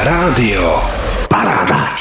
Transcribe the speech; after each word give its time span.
Rádio 0.00 0.80
Paráda. 1.28 1.92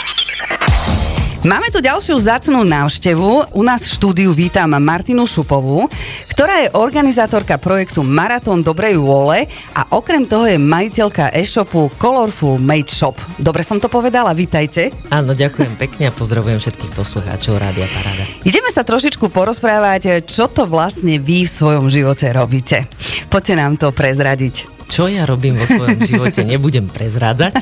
Máme 1.44 1.68
tu 1.68 1.84
ďalšiu 1.84 2.16
zacnú 2.16 2.64
návštevu. 2.64 3.52
U 3.52 3.60
nás 3.60 3.84
v 3.84 3.92
štúdiu 3.92 4.32
vítam 4.32 4.72
Martinu 4.80 5.28
Šupovú, 5.28 5.84
ktorá 6.32 6.64
je 6.64 6.72
organizátorka 6.80 7.60
projektu 7.60 8.00
Maratón 8.00 8.64
dobrej 8.64 9.04
vôle 9.04 9.52
a 9.76 9.84
okrem 9.92 10.24
toho 10.24 10.48
je 10.48 10.56
majiteľka 10.56 11.36
e-shopu 11.36 11.92
Colorful 12.00 12.56
Made 12.64 12.88
Shop. 12.88 13.20
Dobre 13.36 13.68
som 13.68 13.84
to 13.84 13.92
povedala, 13.92 14.32
vítajte. 14.32 14.96
Áno, 15.12 15.36
ďakujem 15.36 15.76
pekne 15.76 16.08
a 16.08 16.16
pozdravujem 16.16 16.64
všetkých 16.64 16.96
poslucháčov 16.96 17.60
Rádia 17.60 17.84
Paráda. 17.84 18.24
Ideme 18.48 18.72
sa 18.72 18.88
trošičku 18.88 19.28
porozprávať, 19.28 20.24
čo 20.24 20.48
to 20.48 20.64
vlastne 20.64 21.20
vy 21.20 21.44
v 21.44 21.52
svojom 21.52 21.92
živote 21.92 22.32
robíte. 22.32 22.88
Poďte 23.28 23.60
nám 23.60 23.76
to 23.76 23.92
prezradiť 23.92 24.79
čo 24.90 25.06
ja 25.06 25.24
robím 25.30 25.56
vo 25.56 25.70
svojom 25.70 26.02
živote, 26.02 26.42
nebudem 26.42 26.90
prezrádzať. 26.90 27.54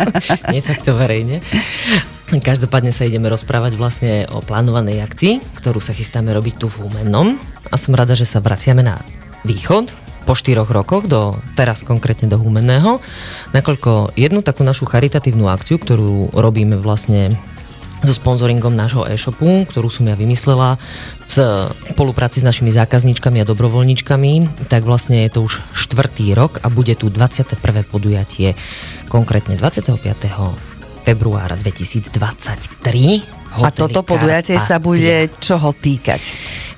Nie 0.52 0.64
takto 0.64 0.96
verejne. 0.96 1.44
Každopádne 2.30 2.94
sa 2.94 3.04
ideme 3.04 3.28
rozprávať 3.28 3.76
vlastne 3.76 4.24
o 4.32 4.40
plánovanej 4.40 5.04
akcii, 5.04 5.34
ktorú 5.60 5.82
sa 5.82 5.92
chystáme 5.92 6.32
robiť 6.32 6.62
tu 6.62 6.66
v 6.72 6.88
Humennom. 6.88 7.36
A 7.68 7.76
som 7.76 7.92
rada, 7.92 8.16
že 8.16 8.24
sa 8.24 8.40
vraciame 8.40 8.80
na 8.80 9.04
východ, 9.44 9.92
po 10.24 10.38
štyroch 10.38 10.68
rokoch, 10.70 11.08
do, 11.10 11.34
teraz 11.58 11.82
konkrétne 11.82 12.30
do 12.30 12.38
Humenného, 12.38 13.00
nakoľko 13.50 14.14
jednu 14.14 14.44
takú 14.44 14.62
našu 14.62 14.86
charitatívnu 14.86 15.48
akciu, 15.48 15.80
ktorú 15.80 16.30
robíme 16.36 16.78
vlastne 16.78 17.34
so 18.00 18.12
sponzoringom 18.16 18.72
nášho 18.72 19.04
e-shopu, 19.04 19.68
ktorú 19.68 19.92
som 19.92 20.08
ja 20.08 20.16
vymyslela 20.16 20.80
v 21.30 21.36
spolupráci 21.92 22.42
s 22.42 22.48
našimi 22.48 22.72
zákazníčkami 22.72 23.44
a 23.44 23.48
dobrovoľníčkami, 23.48 24.32
tak 24.66 24.88
vlastne 24.88 25.28
je 25.28 25.30
to 25.30 25.40
už 25.46 25.60
štvrtý 25.76 26.32
rok 26.34 26.58
a 26.64 26.72
bude 26.72 26.96
tu 26.96 27.12
21. 27.12 27.60
podujatie, 27.86 28.56
konkrétne 29.06 29.54
25 29.54 30.00
februára 31.04 31.56
2023. 31.56 33.40
A 33.50 33.68
toto 33.74 34.06
podujatie 34.06 34.56
Karpatia. 34.56 34.70
sa 34.70 34.76
bude 34.78 35.14
čoho 35.42 35.74
týkať? 35.74 36.22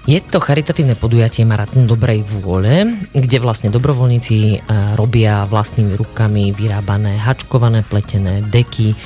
Je 0.03 0.19
to 0.19 0.43
charitatívne 0.43 0.99
podujatie 0.99 1.47
Maratón 1.47 1.87
dobrej 1.87 2.27
vôle, 2.27 2.91
kde 3.15 3.39
vlastne 3.39 3.71
dobrovoľníci 3.71 4.37
eh, 4.43 4.59
robia 4.99 5.47
vlastnými 5.47 5.95
rukami 5.95 6.51
vyrábané 6.51 7.15
hačkované 7.23 7.87
pletené 7.87 8.43
deky, 8.43 8.99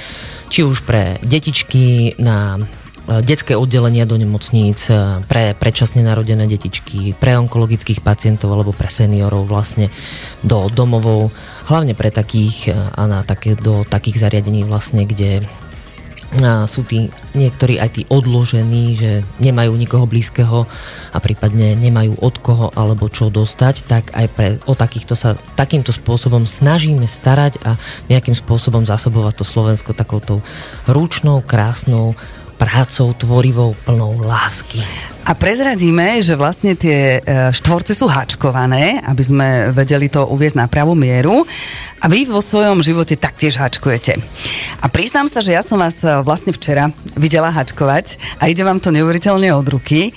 či 0.48 0.66
už 0.66 0.82
pre 0.86 1.18
detičky 1.22 2.16
na 2.18 2.60
eh, 2.60 3.22
detské 3.22 3.54
oddelenia 3.54 4.08
do 4.08 4.18
nemocníc, 4.18 4.90
eh, 4.90 5.20
pre 5.26 5.52
predčasne 5.58 6.02
narodené 6.02 6.46
detičky, 6.46 7.14
pre 7.18 7.38
onkologických 7.38 8.00
pacientov 8.00 8.54
alebo 8.54 8.72
pre 8.74 8.90
seniorov 8.90 9.46
vlastne 9.46 9.90
do 10.46 10.70
domovov 10.70 11.34
hlavne 11.66 11.98
pre 11.98 12.14
takých 12.14 12.70
a 12.94 13.02
na 13.10 13.20
také, 13.26 13.58
do 13.58 13.82
takých 13.82 14.22
zariadení 14.22 14.62
vlastne, 14.62 15.02
kde 15.02 15.42
a 16.42 16.66
sú 16.68 16.82
tí 16.82 17.08
niektorí 17.32 17.78
aj 17.78 17.90
tí 17.96 18.02
odložení, 18.08 18.96
že 18.96 19.24
nemajú 19.38 19.72
nikoho 19.76 20.04
blízkeho 20.04 20.66
a 21.12 21.18
prípadne 21.22 21.76
nemajú 21.76 22.18
od 22.20 22.34
koho 22.40 22.66
alebo 22.74 23.06
čo 23.08 23.30
dostať, 23.32 23.74
tak 23.86 24.04
aj 24.12 24.26
pre, 24.32 24.48
o 24.68 24.74
takýchto 24.74 25.14
sa 25.14 25.38
takýmto 25.54 25.94
spôsobom 25.94 26.44
snažíme 26.44 27.06
starať 27.06 27.60
a 27.62 27.78
nejakým 28.10 28.34
spôsobom 28.34 28.84
zásobovať 28.84 29.34
to 29.40 29.44
Slovensko 29.44 29.92
takouto 29.96 30.44
ručnou, 30.90 31.40
krásnou 31.44 32.18
prácou 32.56 33.12
tvorivou, 33.12 33.76
plnou 33.84 34.16
lásky. 34.24 34.80
A 35.26 35.34
prezradíme, 35.34 36.22
že 36.22 36.38
vlastne 36.38 36.78
tie 36.78 37.18
e, 37.18 37.50
štvorce 37.50 37.92
sú 37.92 38.06
hačkované, 38.06 39.02
aby 39.04 39.22
sme 39.26 39.48
vedeli 39.74 40.06
to 40.06 40.24
uviezť 40.24 40.56
na 40.56 40.66
pravú 40.70 40.94
mieru. 40.94 41.44
A 42.00 42.06
vy 42.06 42.24
vo 42.24 42.38
svojom 42.38 42.78
živote 42.80 43.18
taktiež 43.18 43.58
hačkujete. 43.58 44.16
A 44.80 44.86
priznám 44.86 45.26
sa, 45.26 45.42
že 45.42 45.52
ja 45.52 45.66
som 45.66 45.82
vás 45.82 46.00
e, 46.00 46.22
vlastne 46.22 46.54
včera 46.54 46.94
videla 47.18 47.50
hačkovať 47.50 48.38
a 48.40 48.48
ide 48.48 48.62
vám 48.62 48.78
to 48.78 48.94
neuveriteľne 48.94 49.50
od 49.50 49.66
ruky. 49.66 50.14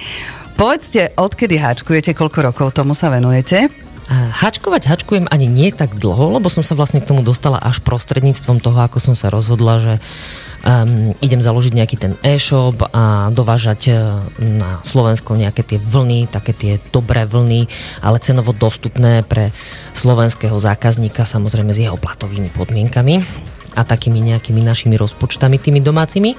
Povedzte, 0.53 1.17
odkedy 1.17 1.57
hačkujete, 1.57 2.13
koľko 2.13 2.53
rokov 2.53 2.67
tomu 2.78 2.94
sa 2.94 3.09
venujete? 3.09 3.72
Hačkovať 4.09 4.89
hačkujem 4.89 5.25
ani 5.29 5.45
nie 5.45 5.69
tak 5.69 5.94
dlho, 5.94 6.41
lebo 6.41 6.49
som 6.49 6.66
sa 6.66 6.73
vlastne 6.73 6.97
k 6.97 7.09
tomu 7.13 7.22
dostala 7.22 7.61
až 7.61 7.78
prostredníctvom 7.85 8.57
toho, 8.57 8.81
ako 8.81 8.97
som 8.97 9.13
sa 9.13 9.29
rozhodla, 9.29 9.78
že 9.78 9.94
um, 10.64 11.14
idem 11.20 11.42
založiť 11.42 11.74
nejaký 11.75 11.97
ten 12.00 12.14
e-shop 12.24 12.80
a 12.92 13.30
dovážať 13.31 13.81
uh, 13.92 14.24
na 14.40 14.80
Slovensko 14.84 15.40
nejaké 15.40 15.64
tie 15.64 15.80
vlny, 15.80 16.31
také 16.31 16.52
tie 16.56 16.74
dobré 16.92 17.24
vlny, 17.24 17.68
ale 18.03 18.24
cenovo 18.24 18.52
dostupné 18.56 19.24
pre 19.24 19.52
slovenského 19.94 20.56
zákazníka, 20.56 21.28
samozrejme 21.28 21.72
s 21.75 21.84
jeho 21.84 21.97
platovými 22.00 22.52
podmienkami 22.53 23.22
a 23.78 23.86
takými 23.86 24.20
nejakými 24.20 24.66
našimi 24.66 24.97
rozpočtami 24.97 25.62
tými 25.62 25.80
domácimi. 25.80 26.34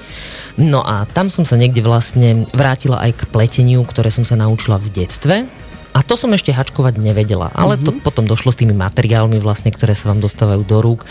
No 0.59 0.83
a 0.83 1.07
tam 1.07 1.31
som 1.31 1.47
sa 1.47 1.55
niekde 1.55 1.79
vlastne 1.79 2.43
vrátila 2.51 2.99
aj 3.07 3.23
k 3.23 3.29
pleteniu, 3.31 3.81
ktoré 3.87 4.11
som 4.11 4.27
sa 4.27 4.35
naučila 4.35 4.77
v 4.77 4.91
detstve, 4.91 5.47
a 5.91 5.99
to 6.07 6.15
som 6.15 6.31
ešte 6.31 6.55
hačkovať 6.55 7.03
nevedela, 7.03 7.51
ale 7.51 7.75
to 7.75 7.91
mhm. 7.91 7.99
potom 7.99 8.23
došlo 8.23 8.55
s 8.55 8.59
tými 8.59 8.71
materiálmi 8.71 9.37
vlastne, 9.43 9.75
ktoré 9.75 9.91
sa 9.91 10.11
vám 10.11 10.23
dostávajú 10.23 10.63
do 10.63 10.79
rúk 10.79 11.03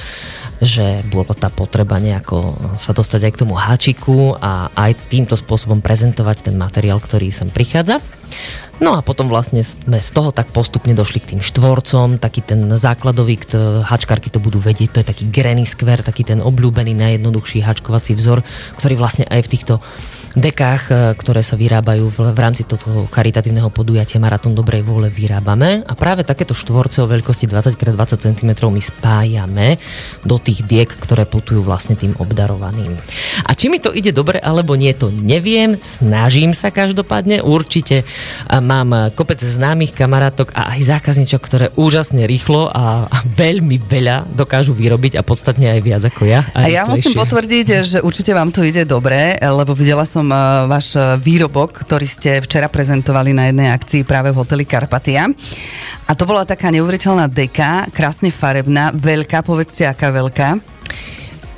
že 0.60 1.00
bola 1.09 1.32
tá 1.32 1.48
potreba 1.48 1.97
nejako 1.97 2.56
sa 2.76 2.93
dostať 2.93 3.21
aj 3.26 3.32
k 3.32 3.41
tomu 3.41 3.56
háčiku 3.56 4.37
a 4.37 4.69
aj 4.76 5.09
týmto 5.09 5.34
spôsobom 5.34 5.81
prezentovať 5.81 6.53
ten 6.53 6.56
materiál, 6.60 7.00
ktorý 7.00 7.32
sem 7.32 7.48
prichádza. 7.48 7.98
No 8.81 8.97
a 8.97 9.04
potom 9.04 9.28
vlastne 9.28 9.60
sme 9.60 10.00
z 10.00 10.10
toho 10.12 10.32
tak 10.32 10.53
postupne 10.56 10.97
došli 10.97 11.21
k 11.21 11.37
tým 11.37 11.41
štvorcom, 11.44 12.16
taký 12.16 12.41
ten 12.41 12.72
základový, 12.76 13.37
hačkárky 13.84 14.32
to 14.32 14.41
budú 14.41 14.56
vedieť, 14.56 14.88
to 14.97 15.00
je 15.04 15.10
taký 15.10 15.25
granny 15.28 15.69
square, 15.69 16.00
taký 16.00 16.25
ten 16.25 16.41
obľúbený, 16.41 16.97
najjednoduchší 16.97 17.60
hačkovací 17.60 18.16
vzor, 18.16 18.41
ktorý 18.81 18.94
vlastne 18.97 19.28
aj 19.28 19.41
v 19.44 19.53
týchto 19.53 19.75
dekách, 20.38 20.82
e, 20.91 20.94
ktoré 21.18 21.42
sa 21.42 21.58
vyrábajú 21.58 22.10
v, 22.10 22.18
v 22.30 22.38
rámci 22.38 22.62
toho 22.66 23.06
charitatívneho 23.10 23.70
podujatia 23.70 24.22
Maratón 24.22 24.54
dobrej 24.54 24.86
vôle 24.86 25.10
vyrábame 25.10 25.82
a 25.86 25.92
práve 25.98 26.22
takéto 26.22 26.54
štvorce 26.54 27.02
o 27.02 27.10
veľkosti 27.10 27.50
20x20 27.50 28.18
cm 28.18 28.50
my 28.70 28.82
spájame 28.82 29.68
do 30.22 30.36
tých 30.38 30.66
diek, 30.66 30.91
ktoré 30.91 31.26
putujú 31.26 31.66
vlastne 31.66 31.98
tým 31.98 32.14
obdarovaným. 32.18 32.94
A 33.46 33.50
či 33.54 33.70
mi 33.70 33.82
to 33.82 33.91
ide 33.91 34.14
dobre 34.14 34.38
alebo 34.38 34.78
nie, 34.78 34.94
to 34.94 35.10
neviem, 35.10 35.78
snažím 35.82 36.54
sa 36.54 36.70
každopádne, 36.70 37.42
určite 37.42 38.06
mám 38.48 39.14
kopec 39.14 39.42
známych 39.42 39.94
kamarátok 39.94 40.54
a 40.54 40.74
aj 40.76 40.98
zákazníčok, 40.98 41.41
ktoré 41.42 41.66
úžasne 41.74 42.24
rýchlo 42.26 42.70
a, 42.70 43.06
a 43.06 43.18
veľmi 43.24 43.82
veľa 43.82 44.30
dokážu 44.34 44.74
vyrobiť 44.76 45.18
a 45.18 45.26
podstatne 45.26 45.70
aj 45.70 45.80
viac 45.82 46.02
ako 46.06 46.22
ja. 46.26 46.47
A, 46.54 46.66
a 46.66 46.68
ja 46.70 46.82
musím 46.86 47.16
potvrdiť, 47.16 47.66
že 47.84 47.98
určite 48.00 48.32
vám 48.32 48.54
to 48.54 48.62
ide 48.62 48.86
dobre, 48.86 49.36
lebo 49.41 49.74
videla 49.74 50.06
som 50.06 50.19
som 50.20 50.28
e, 50.28 50.36
váš 50.69 50.92
e, 50.92 51.00
výrobok, 51.16 51.81
ktorý 51.88 52.04
ste 52.04 52.44
včera 52.44 52.69
prezentovali 52.69 53.32
na 53.32 53.48
jednej 53.48 53.72
akcii 53.72 54.04
práve 54.04 54.28
v 54.28 54.38
hoteli 54.44 54.69
Karpatia. 54.69 55.32
A 56.04 56.12
to 56.12 56.28
bola 56.28 56.44
taká 56.44 56.69
neuveriteľná 56.69 57.25
deka, 57.32 57.88
krásne 57.88 58.28
farebná, 58.28 58.92
veľká, 58.92 59.41
povedzte, 59.41 59.88
aká 59.88 60.12
veľká. 60.12 60.60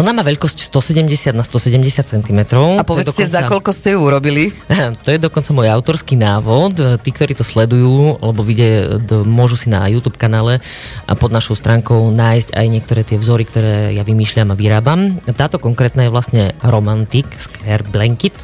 Ona 0.03 0.11
má 0.11 0.27
veľkosť 0.27 0.67
170 0.67 1.31
na 1.31 1.47
170 1.47 2.03
cm. 2.03 2.41
A 2.75 2.83
povedzte, 2.83 3.23
dokonca, 3.23 3.31
za 3.31 3.47
koľko 3.47 3.71
ste 3.71 3.95
ju 3.95 4.03
urobili? 4.03 4.51
To 5.07 5.15
je 5.15 5.19
dokonca 5.23 5.55
môj 5.55 5.71
autorský 5.71 6.19
návod. 6.19 6.99
Tí, 7.07 7.11
ktorí 7.15 7.39
to 7.39 7.47
sledujú, 7.47 8.19
lebo 8.19 8.43
vidie, 8.43 8.99
môžu 9.23 9.55
si 9.55 9.71
na 9.71 9.87
YouTube 9.87 10.19
kanále 10.19 10.59
a 11.07 11.15
pod 11.15 11.31
našou 11.31 11.55
stránkou 11.55 12.11
nájsť 12.11 12.51
aj 12.51 12.67
niektoré 12.67 13.07
tie 13.07 13.15
vzory, 13.15 13.47
ktoré 13.47 13.95
ja 13.95 14.03
vymýšľam 14.03 14.51
a 14.51 14.59
vyrábam. 14.59 15.23
Táto 15.39 15.63
konkrétna 15.63 16.11
je 16.11 16.15
vlastne 16.15 16.43
Romantic 16.67 17.31
Square 17.39 17.87
Blanket 17.95 18.35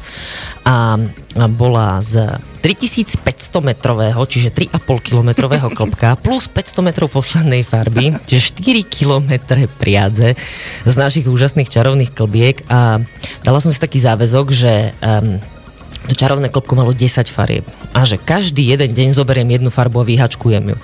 a 0.63 0.95
bola 1.59 1.99
z 1.99 2.39
3500 2.59 3.23
metrového, 3.63 4.19
čiže 4.27 4.51
3,5 4.51 5.07
kilometrového 5.11 5.71
klopka 5.77 6.19
plus 6.19 6.51
500 6.51 6.83
metrov 6.83 7.07
poslednej 7.09 7.63
farby, 7.63 8.15
čiže 8.27 8.59
4 8.59 8.83
kilometre 8.85 9.65
priadze 9.79 10.35
z 10.83 10.95
našich 10.95 11.25
úžasných 11.25 11.71
čarovných 11.71 12.11
klbiek 12.11 12.67
a 12.67 12.99
dala 13.41 13.59
som 13.63 13.71
si 13.71 13.79
taký 13.79 14.03
záväzok, 14.03 14.45
že 14.51 14.91
um, 14.99 15.39
to 16.09 16.13
čarovné 16.17 16.49
klopko 16.49 16.73
malo 16.73 16.91
10 16.91 17.29
farieb 17.29 17.65
a 17.93 18.03
že 18.03 18.17
každý 18.17 18.65
jeden 18.65 18.91
deň 18.91 19.07
zoberiem 19.13 19.49
jednu 19.49 19.69
farbu 19.69 20.01
a 20.01 20.09
vyhačkujem 20.09 20.73
ju. 20.73 20.77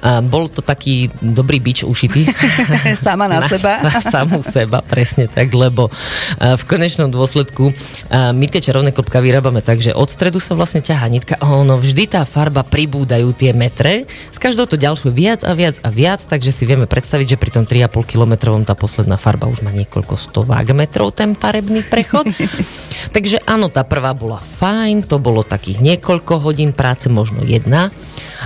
Bol 0.00 0.48
to 0.48 0.64
taký 0.64 1.12
dobrý 1.20 1.60
bič 1.60 1.84
ušitý. 1.84 2.24
Sama 3.04 3.28
na, 3.28 3.44
na 3.44 3.48
seba. 3.48 3.72
Na 3.84 4.00
samú 4.00 4.40
seba, 4.40 4.80
presne 4.80 5.28
tak, 5.28 5.52
lebo 5.52 5.92
v 6.40 6.62
konečnom 6.64 7.12
dôsledku 7.12 7.72
my 8.10 8.46
tie 8.48 8.64
čarovné 8.64 8.96
klopka 8.96 9.20
vyrábame 9.20 9.60
tak, 9.60 9.84
že 9.84 9.92
od 9.92 10.08
stredu 10.08 10.40
sa 10.40 10.56
vlastne 10.56 10.80
ťahá 10.80 11.04
nitka 11.12 11.36
a 11.36 11.52
ono 11.52 11.76
vždy 11.76 12.16
tá 12.16 12.24
farba 12.24 12.64
pribúdajú 12.64 13.36
tie 13.36 13.52
metre, 13.52 14.08
z 14.08 14.38
každou 14.40 14.64
to 14.64 14.80
ďalšie 14.80 15.12
viac 15.12 15.40
a 15.44 15.52
viac 15.52 15.76
a 15.84 15.88
viac, 15.92 16.24
takže 16.24 16.50
si 16.50 16.64
vieme 16.64 16.88
predstaviť, 16.88 17.36
že 17.36 17.40
pri 17.40 17.50
tom 17.52 17.64
3,5 17.68 17.92
kilometrovom 18.04 18.64
tá 18.64 18.72
posledná 18.72 19.20
farba 19.20 19.52
už 19.52 19.60
má 19.60 19.70
niekoľko 19.70 20.16
stovák 20.16 20.72
metrov 20.72 21.12
ten 21.12 21.36
farebný 21.36 21.84
prechod. 21.84 22.24
takže 23.14 23.44
áno, 23.44 23.68
tá 23.68 23.84
prvá 23.84 24.16
bola 24.16 24.40
fajn, 24.40 25.04
to 25.04 25.20
bolo 25.20 25.44
takých 25.44 25.84
niekoľko 25.84 26.40
hodín 26.40 26.72
práce, 26.72 27.12
možno 27.12 27.44
jedna. 27.44 27.92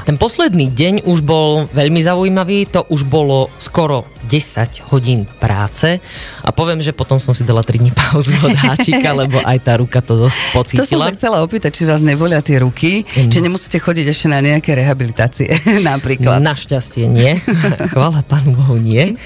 Ten 0.02 0.18
posledný 0.18 0.74
deň 0.74 1.06
už 1.06 1.22
bol 1.22 1.70
veľmi 1.70 2.02
zaujímavý, 2.02 2.66
to 2.66 2.82
už 2.90 3.06
bolo 3.06 3.54
skoro 3.62 4.13
10 4.26 4.90
hodín 4.90 5.28
práce 5.38 6.00
a 6.44 6.50
poviem, 6.50 6.80
že 6.80 6.92
potom 6.96 7.20
som 7.20 7.32
si 7.36 7.44
dala 7.44 7.62
3 7.62 7.80
dní 7.80 7.92
pauzu 7.92 8.32
od 8.40 8.56
háčika, 8.56 9.12
lebo 9.24 9.40
aj 9.44 9.58
tá 9.60 9.76
ruka 9.76 10.00
to 10.00 10.16
dosť 10.16 10.38
pocítila. 10.52 10.84
To 10.84 10.90
som 10.90 11.00
sa 11.04 11.12
chcela 11.16 11.38
opýtať, 11.44 11.70
či 11.76 11.82
vás 11.84 12.00
nebolia 12.00 12.40
tie 12.40 12.60
ruky, 12.60 13.04
mm. 13.04 13.30
či 13.30 13.38
nemusíte 13.44 13.78
chodiť 13.80 14.06
ešte 14.08 14.26
na 14.32 14.40
nejaké 14.40 14.72
rehabilitácie 14.72 15.52
napríklad. 15.90 16.40
Našťastie 16.40 17.04
nie. 17.08 17.36
Chvála 17.94 18.24
Pánu 18.24 18.56
Bohu 18.56 18.76
nie. 18.80 19.16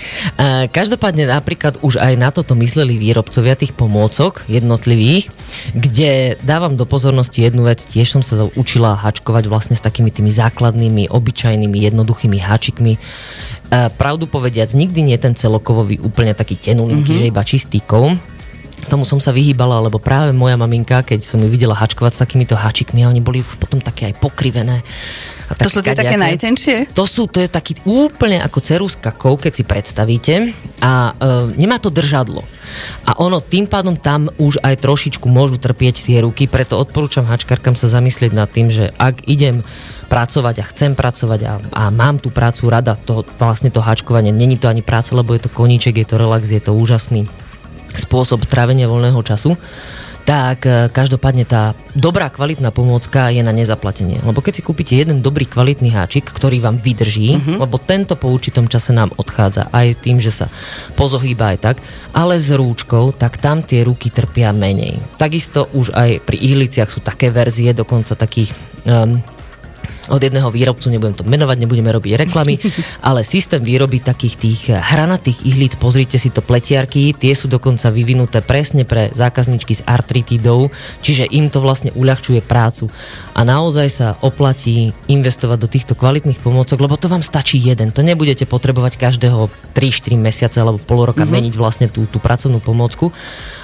Každopádne 0.70 1.30
napríklad 1.30 1.78
už 1.82 1.98
aj 2.02 2.14
na 2.18 2.34
toto 2.34 2.58
mysleli 2.58 2.98
výrobcovia 2.98 3.54
tých 3.54 3.74
pomôcok 3.74 4.42
jednotlivých, 4.50 5.30
kde 5.74 6.38
dávam 6.42 6.74
do 6.74 6.84
pozornosti 6.84 7.42
jednu 7.44 7.66
vec, 7.66 7.82
tiež 7.82 8.18
som 8.18 8.22
sa 8.22 8.48
učila 8.54 8.98
hačkovať 8.98 9.44
vlastne 9.46 9.74
s 9.78 9.82
takými 9.82 10.10
tými 10.10 10.30
základnými, 10.34 11.10
obyčajnými, 11.10 11.78
jednoduchými 11.90 12.38
háčikmi 12.40 12.98
pravdu 14.00 14.24
povediac, 14.24 14.72
nikdy 14.72 14.87
nie 14.90 15.18
ten 15.20 15.36
celokovový 15.36 16.00
úplne 16.00 16.32
taký 16.32 16.56
tenulinky, 16.56 17.12
mm-hmm. 17.12 17.28
že 17.28 17.30
iba 17.30 17.42
čistý 17.44 17.78
kov. 17.84 18.16
Tomu 18.86 19.02
som 19.02 19.18
sa 19.18 19.34
vyhýbala, 19.34 19.82
lebo 19.84 19.98
práve 19.98 20.30
moja 20.30 20.54
maminka, 20.54 21.02
keď 21.02 21.26
som 21.26 21.42
ju 21.42 21.50
videla 21.50 21.74
hačkovať 21.74 22.12
s 22.14 22.22
takýmito 22.22 22.54
háčikmi, 22.54 23.02
a 23.02 23.10
oni 23.10 23.20
boli 23.20 23.42
už 23.42 23.58
potom 23.58 23.82
také 23.82 24.08
aj 24.08 24.22
pokrivené. 24.22 24.86
A 25.48 25.52
to 25.56 25.72
sú 25.72 25.80
tie 25.80 25.96
také 25.96 26.20
najtenšie? 26.20 26.92
To 26.92 27.08
sú, 27.08 27.24
to 27.24 27.40
je 27.40 27.48
taký 27.48 27.80
úplne 27.88 28.36
ako 28.38 28.60
ceruzka 28.60 29.16
kov, 29.16 29.40
keď 29.40 29.52
si 29.56 29.64
predstavíte 29.64 30.34
a 30.84 31.10
e, 31.10 31.12
nemá 31.56 31.80
to 31.80 31.88
držadlo. 31.88 32.44
A 33.08 33.16
ono 33.16 33.40
tým 33.40 33.64
pádom 33.64 33.96
tam 33.96 34.28
už 34.36 34.60
aj 34.60 34.84
trošičku 34.84 35.24
môžu 35.32 35.56
trpieť 35.56 36.04
tie 36.04 36.20
ruky, 36.20 36.44
preto 36.46 36.76
odporúčam 36.76 37.24
hačkarkám 37.24 37.80
sa 37.80 37.88
zamyslieť 37.88 38.32
nad 38.36 38.48
tým, 38.52 38.68
že 38.68 38.92
ak 39.00 39.24
idem 39.24 39.64
pracovať 40.08 40.54
a 40.64 40.68
chcem 40.72 40.92
pracovať 40.96 41.40
a, 41.44 41.52
a 41.72 41.82
mám 41.92 42.16
tú 42.16 42.32
prácu 42.32 42.72
rada, 42.72 42.96
to, 42.96 43.22
vlastne 43.36 43.68
to 43.68 43.84
háčkovanie, 43.84 44.32
není 44.32 44.56
to 44.56 44.66
ani 44.66 44.80
práca, 44.80 45.12
lebo 45.12 45.36
je 45.36 45.44
to 45.46 45.52
koníček, 45.52 46.00
je 46.00 46.08
to 46.08 46.16
relax, 46.16 46.48
je 46.48 46.64
to 46.64 46.72
úžasný 46.72 47.28
spôsob 47.94 48.48
trávenia 48.48 48.88
voľného 48.88 49.20
času, 49.20 49.56
tak 50.28 50.68
e, 50.68 50.92
každopádne 50.92 51.48
tá 51.48 51.72
dobrá 51.96 52.28
kvalitná 52.28 52.68
pomôcka 52.68 53.32
je 53.32 53.40
na 53.40 53.48
nezaplatenie. 53.48 54.20
Lebo 54.20 54.44
keď 54.44 54.60
si 54.60 54.62
kúpite 54.66 54.92
jeden 54.92 55.24
dobrý 55.24 55.48
kvalitný 55.48 55.88
háčik, 55.88 56.28
ktorý 56.28 56.60
vám 56.60 56.76
vydrží, 56.76 57.40
uh-huh. 57.40 57.64
lebo 57.64 57.80
tento 57.80 58.12
po 58.12 58.28
určitom 58.28 58.68
čase 58.68 58.92
nám 58.92 59.08
odchádza 59.16 59.72
aj 59.72 60.04
tým, 60.04 60.20
že 60.20 60.28
sa 60.28 60.52
pozohýba 61.00 61.56
aj 61.56 61.58
tak, 61.64 61.76
ale 62.12 62.36
s 62.36 62.52
rúčkou, 62.52 63.16
tak 63.16 63.40
tam 63.40 63.64
tie 63.64 63.80
ruky 63.88 64.12
trpia 64.12 64.52
menej. 64.52 65.00
Takisto 65.16 65.72
už 65.72 65.96
aj 65.96 66.20
pri 66.28 66.36
ihliciach 66.36 66.92
sú 66.92 67.00
také 67.00 67.32
verzie, 67.32 67.72
dokonca 67.72 68.12
takých 68.12 68.52
um, 68.84 69.16
od 70.08 70.20
jedného 70.20 70.48
výrobcu, 70.48 70.88
nebudem 70.88 71.16
to 71.16 71.24
menovať, 71.24 71.56
nebudeme 71.60 71.92
robiť 71.92 72.12
reklamy, 72.28 72.58
ale 73.08 73.24
systém 73.24 73.60
výroby 73.60 74.00
takých 74.00 74.34
tých 74.36 74.62
hranatých 74.72 75.44
ihlíc, 75.44 75.76
pozrite 75.76 76.16
si 76.16 76.32
to 76.32 76.40
pletiarky, 76.44 77.12
tie 77.14 77.32
sú 77.32 77.46
dokonca 77.48 77.92
vyvinuté 77.92 78.40
presne 78.44 78.88
pre 78.88 79.12
zákazničky 79.12 79.78
s 79.78 79.82
artritidou, 79.84 80.72
čiže 81.04 81.28
im 81.28 81.52
to 81.52 81.60
vlastne 81.62 81.92
uľahčuje 81.94 82.40
prácu. 82.44 82.88
A 83.38 83.46
naozaj 83.46 83.88
sa 83.88 84.08
oplatí 84.20 84.90
investovať 85.06 85.58
do 85.60 85.68
týchto 85.70 85.94
kvalitných 85.94 86.42
pomôcok, 86.42 86.80
lebo 86.82 86.98
to 86.98 87.06
vám 87.06 87.22
stačí 87.22 87.60
jeden. 87.60 87.94
To 87.94 88.02
nebudete 88.02 88.48
potrebovať 88.48 88.98
každého 88.98 89.46
3-4 89.76 90.18
mesiace 90.18 90.56
alebo 90.58 90.82
pol 90.82 91.06
roka 91.06 91.22
mm-hmm. 91.22 91.34
meniť 91.38 91.54
vlastne 91.54 91.86
tú, 91.86 92.08
tú 92.10 92.18
pracovnú 92.18 92.58
pomôcku. 92.58 93.14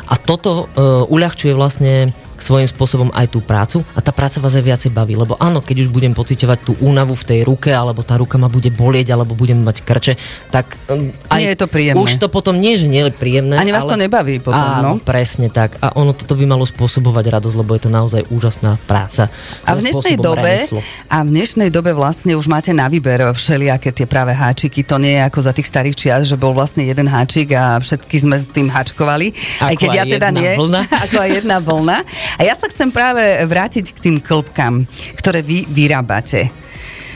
A 0.04 0.14
toto 0.20 0.68
e, 0.68 0.84
uľahčuje 1.08 1.52
vlastne 1.56 2.12
svojím 2.38 2.68
spôsobom 2.68 3.08
aj 3.14 3.30
tú 3.30 3.40
prácu 3.40 3.82
a 3.94 4.00
tá 4.02 4.10
práca 4.10 4.42
vás 4.42 4.54
aj 4.54 4.64
viacej 4.64 4.90
baví, 4.90 5.14
lebo 5.14 5.38
áno, 5.38 5.62
keď 5.62 5.86
už 5.86 5.88
budem 5.90 6.12
pociťovať 6.12 6.58
tú 6.64 6.72
únavu 6.82 7.14
v 7.14 7.24
tej 7.24 7.40
ruke, 7.46 7.70
alebo 7.70 8.02
tá 8.02 8.18
ruka 8.18 8.36
ma 8.38 8.50
bude 8.50 8.70
bolieť, 8.70 9.14
alebo 9.14 9.38
budem 9.38 9.62
mať 9.62 9.82
krče, 9.82 10.14
tak 10.50 10.76
um, 10.90 11.10
aj 11.30 11.40
nie 11.40 11.50
je 11.54 11.58
to 11.58 11.68
príjemné. 11.70 12.00
Už 12.00 12.18
to 12.18 12.28
potom 12.30 12.58
nie, 12.58 12.74
že 12.74 12.90
nie 12.90 13.02
je 13.06 13.12
príjemné. 13.14 13.58
Ani 13.58 13.70
vás 13.70 13.86
ale... 13.86 13.90
to 13.94 13.96
nebaví 14.00 14.38
potom, 14.42 14.58
áno, 14.58 14.98
no? 14.98 15.02
presne 15.02 15.48
tak. 15.50 15.78
A 15.80 15.94
ono 15.94 16.12
toto 16.12 16.34
by 16.34 16.44
malo 16.46 16.66
spôsobovať 16.66 17.24
radosť, 17.40 17.56
lebo 17.58 17.70
je 17.74 17.82
to 17.86 17.90
naozaj 17.90 18.22
úžasná 18.30 18.76
práca. 18.84 19.30
A 19.64 19.74
v 19.74 19.86
dnešnej 19.86 20.16
dobe, 20.18 20.66
a 21.10 21.16
v 21.22 21.28
dnešnej 21.30 21.68
dobe 21.70 21.90
vlastne 21.94 22.34
už 22.34 22.46
máte 22.50 22.70
na 22.74 22.86
výber 22.90 23.34
všelijaké 23.34 23.90
tie 23.94 24.06
práve 24.06 24.34
háčiky. 24.34 24.82
To 24.86 24.98
nie 24.98 25.16
je 25.18 25.22
ako 25.26 25.40
za 25.40 25.52
tých 25.54 25.68
starých 25.68 25.96
čias, 25.96 26.22
že 26.26 26.36
bol 26.38 26.52
vlastne 26.52 26.84
jeden 26.84 27.06
háčik 27.06 27.54
a 27.54 27.78
všetky 27.78 28.16
sme 28.20 28.36
s 28.38 28.50
tým 28.50 28.68
háčkovali. 28.68 29.32
Ako 29.62 29.70
aj 29.70 29.74
keď 29.78 29.90
aj 29.90 29.98
ja 29.98 30.04
teda 30.04 30.28
nie. 30.34 30.50
Vlna. 30.58 30.82
ako 31.08 31.16
aj 31.18 31.30
jedna 31.30 31.56
vlna. 31.62 31.98
A 32.38 32.42
ja 32.42 32.54
sa 32.56 32.70
chcem 32.70 32.90
práve 32.90 33.22
vrátiť 33.44 33.94
k 33.94 34.02
tým 34.10 34.16
klopkám, 34.20 34.84
ktoré 35.18 35.40
vy 35.44 35.68
vyrábate. 35.68 36.50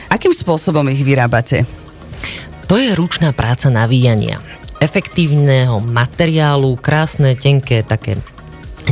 Akým 0.09 0.33
spôsobom 0.33 0.85
ich 0.89 1.05
vyrábate? 1.05 1.65
To 2.69 2.77
je 2.77 2.93
ručná 2.93 3.33
práca 3.33 3.69
navíjania 3.73 4.37
efektívneho 4.79 5.83
materiálu, 5.83 6.79
krásne, 6.79 7.35
tenké, 7.35 7.83
také 7.83 8.15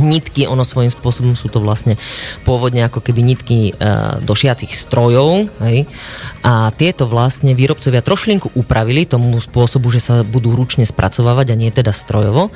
nitky, 0.00 0.48
ono 0.48 0.62
svojím 0.62 0.90
spôsobom 0.90 1.34
sú 1.34 1.50
to 1.50 1.62
vlastne 1.62 1.98
pôvodne 2.42 2.86
ako 2.86 3.02
keby 3.04 3.20
nitky 3.22 3.58
e, 3.70 3.72
do 4.22 4.34
šiacich 4.34 4.72
strojov. 4.72 5.50
Hej? 5.62 5.86
A 6.42 6.70
tieto 6.74 7.10
vlastne 7.10 7.52
výrobcovia 7.52 8.00
trošlinku 8.00 8.54
upravili 8.54 9.04
tomu 9.04 9.38
spôsobu, 9.38 9.90
že 9.90 10.00
sa 10.02 10.14
budú 10.22 10.54
ručne 10.54 10.86
spracovávať 10.86 11.54
a 11.54 11.58
nie 11.58 11.70
teda 11.74 11.90
strojovo. 11.90 12.50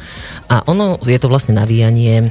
A 0.48 0.62
ono 0.66 0.98
je 1.02 1.18
to 1.18 1.28
vlastne 1.30 1.58
navíjanie 1.58 2.14
e, 2.22 2.26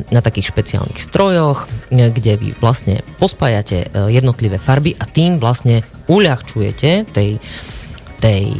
na 0.00 0.20
takých 0.20 0.52
špeciálnych 0.52 1.00
strojoch, 1.00 1.66
e, 1.90 2.08
kde 2.10 2.32
vy 2.38 2.48
vlastne 2.60 3.00
pospájate 3.18 3.78
e, 3.84 4.12
jednotlivé 4.12 4.60
farby 4.60 4.96
a 4.98 5.04
tým 5.08 5.40
vlastne 5.40 5.82
uľahčujete 6.08 7.10
tej 7.12 7.40
tej 8.24 8.56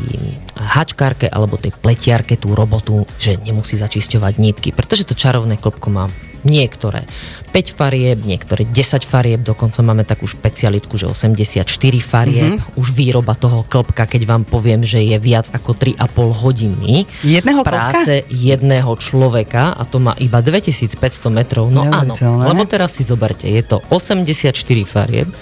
hačkárke 0.60 1.24
alebo 1.32 1.56
tej 1.56 1.72
pletiarke 1.72 2.36
tú 2.36 2.52
robotu, 2.52 3.08
že 3.16 3.40
nemusí 3.40 3.80
začisťovať 3.80 4.36
nitky, 4.36 4.68
pretože 4.76 5.08
to 5.08 5.16
čarovné 5.16 5.56
klopko 5.56 5.88
má 5.88 6.12
niektoré 6.44 7.08
5 7.56 7.72
farieb, 7.72 8.20
niektoré 8.28 8.68
10 8.68 9.08
farieb, 9.08 9.40
dokonca 9.40 9.80
máme 9.80 10.04
takú 10.04 10.28
špecialitku, 10.28 11.00
že 11.00 11.08
84 11.08 11.64
farieb, 12.04 12.60
mm-hmm. 12.60 12.76
už 12.76 12.92
výroba 12.92 13.32
toho 13.32 13.64
klopka, 13.64 14.04
keď 14.04 14.28
vám 14.28 14.42
poviem, 14.44 14.84
že 14.84 15.00
je 15.00 15.16
viac 15.16 15.48
ako 15.56 15.72
3,5 15.72 16.44
hodiny 16.44 17.08
jedného 17.24 17.64
práce 17.64 18.20
klopka? 18.20 18.36
jedného 18.36 18.92
človeka 19.00 19.72
a 19.72 19.82
to 19.88 19.96
má 19.96 20.12
iba 20.20 20.44
2500 20.44 21.00
metrov. 21.32 21.72
No 21.72 21.88
áno, 21.88 22.12
lebo 22.20 22.68
teraz 22.68 23.00
si 23.00 23.02
zoberte, 23.06 23.48
je 23.48 23.64
to 23.64 23.80
84 23.88 24.52
farieb, 24.84 25.32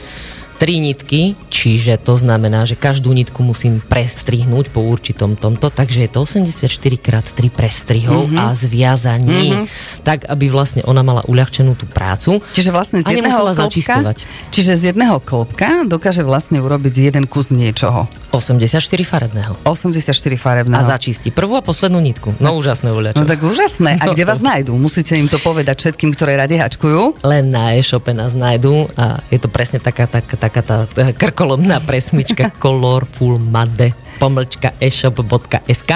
tri 0.63 0.79
nitky, 0.79 1.35
čiže 1.51 1.99
to 1.99 2.15
znamená, 2.15 2.63
že 2.71 2.79
každú 2.79 3.11
nitku 3.11 3.43
musím 3.43 3.83
prestrihnúť 3.83 4.71
po 4.71 4.87
určitom 4.87 5.35
tomto, 5.35 5.75
takže 5.75 6.07
je 6.07 6.11
to 6.15 6.23
84 6.23 6.71
x 7.03 7.35
3 7.35 7.51
prestrihov 7.51 8.31
mm-hmm. 8.31 8.39
a 8.39 8.55
zviazaní, 8.55 9.59
mm-hmm. 9.59 9.67
tak 10.07 10.23
aby 10.31 10.55
vlastne 10.55 10.87
ona 10.87 11.03
mala 11.03 11.27
uľahčenú 11.27 11.75
tú 11.75 11.91
prácu. 11.91 12.39
Čiže 12.55 12.71
vlastne 12.71 13.03
z 13.03 13.11
jedného 13.11 13.43
klopka, 13.43 14.15
čiže 14.55 14.79
z 14.79 14.95
jedného 14.95 15.19
klopka 15.19 15.83
dokáže 15.83 16.23
vlastne 16.23 16.63
urobiť 16.63 17.11
jeden 17.11 17.27
kus 17.27 17.51
niečoho. 17.51 18.07
84 18.33 18.81
farebného. 19.05 19.61
84 19.69 20.09
farebného. 20.41 20.81
A 20.81 20.89
začistí 20.97 21.29
prvú 21.29 21.61
a 21.61 21.63
poslednú 21.63 22.01
nitku. 22.01 22.33
No, 22.41 22.57
no 22.57 22.65
úžasné 22.65 22.89
uľačo. 22.89 23.21
No 23.21 23.29
tak 23.29 23.45
úžasné. 23.45 24.01
A 24.01 24.05
kde 24.09 24.25
vás 24.31 24.41
nájdú? 24.41 24.73
Musíte 24.81 25.15
im 25.15 25.29
to 25.29 25.37
povedať 25.37 25.85
všetkým, 25.85 26.17
ktoré 26.17 26.41
radi 26.41 26.57
hačkujú? 26.57 27.21
Len 27.23 27.53
na 27.53 27.77
e-shope 27.77 28.17
nás 28.17 28.33
nájdú 28.33 28.89
a 28.97 29.21
je 29.29 29.37
to 29.37 29.53
presne 29.53 29.79
taká, 29.79 30.09
taká, 30.09 30.35
taká 30.41 30.61
tá 30.65 30.77
krkolomná 31.13 31.79
presmička 31.85 32.49
Colorful 32.63 33.37
Made 33.37 34.02
pomlčka 34.23 34.71
eshop.sk 34.79 35.91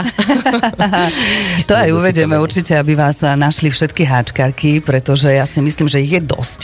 To 1.71 1.73
aj 1.79 1.89
uvedieme 1.95 2.35
určite, 2.43 2.75
aby 2.75 2.99
vás 2.99 3.23
našli 3.23 3.71
všetky 3.71 4.03
háčkarky, 4.03 4.83
pretože 4.83 5.31
ja 5.31 5.47
si 5.47 5.63
myslím, 5.63 5.87
že 5.87 6.03
ich 6.03 6.11
je 6.11 6.23
dosť. 6.27 6.61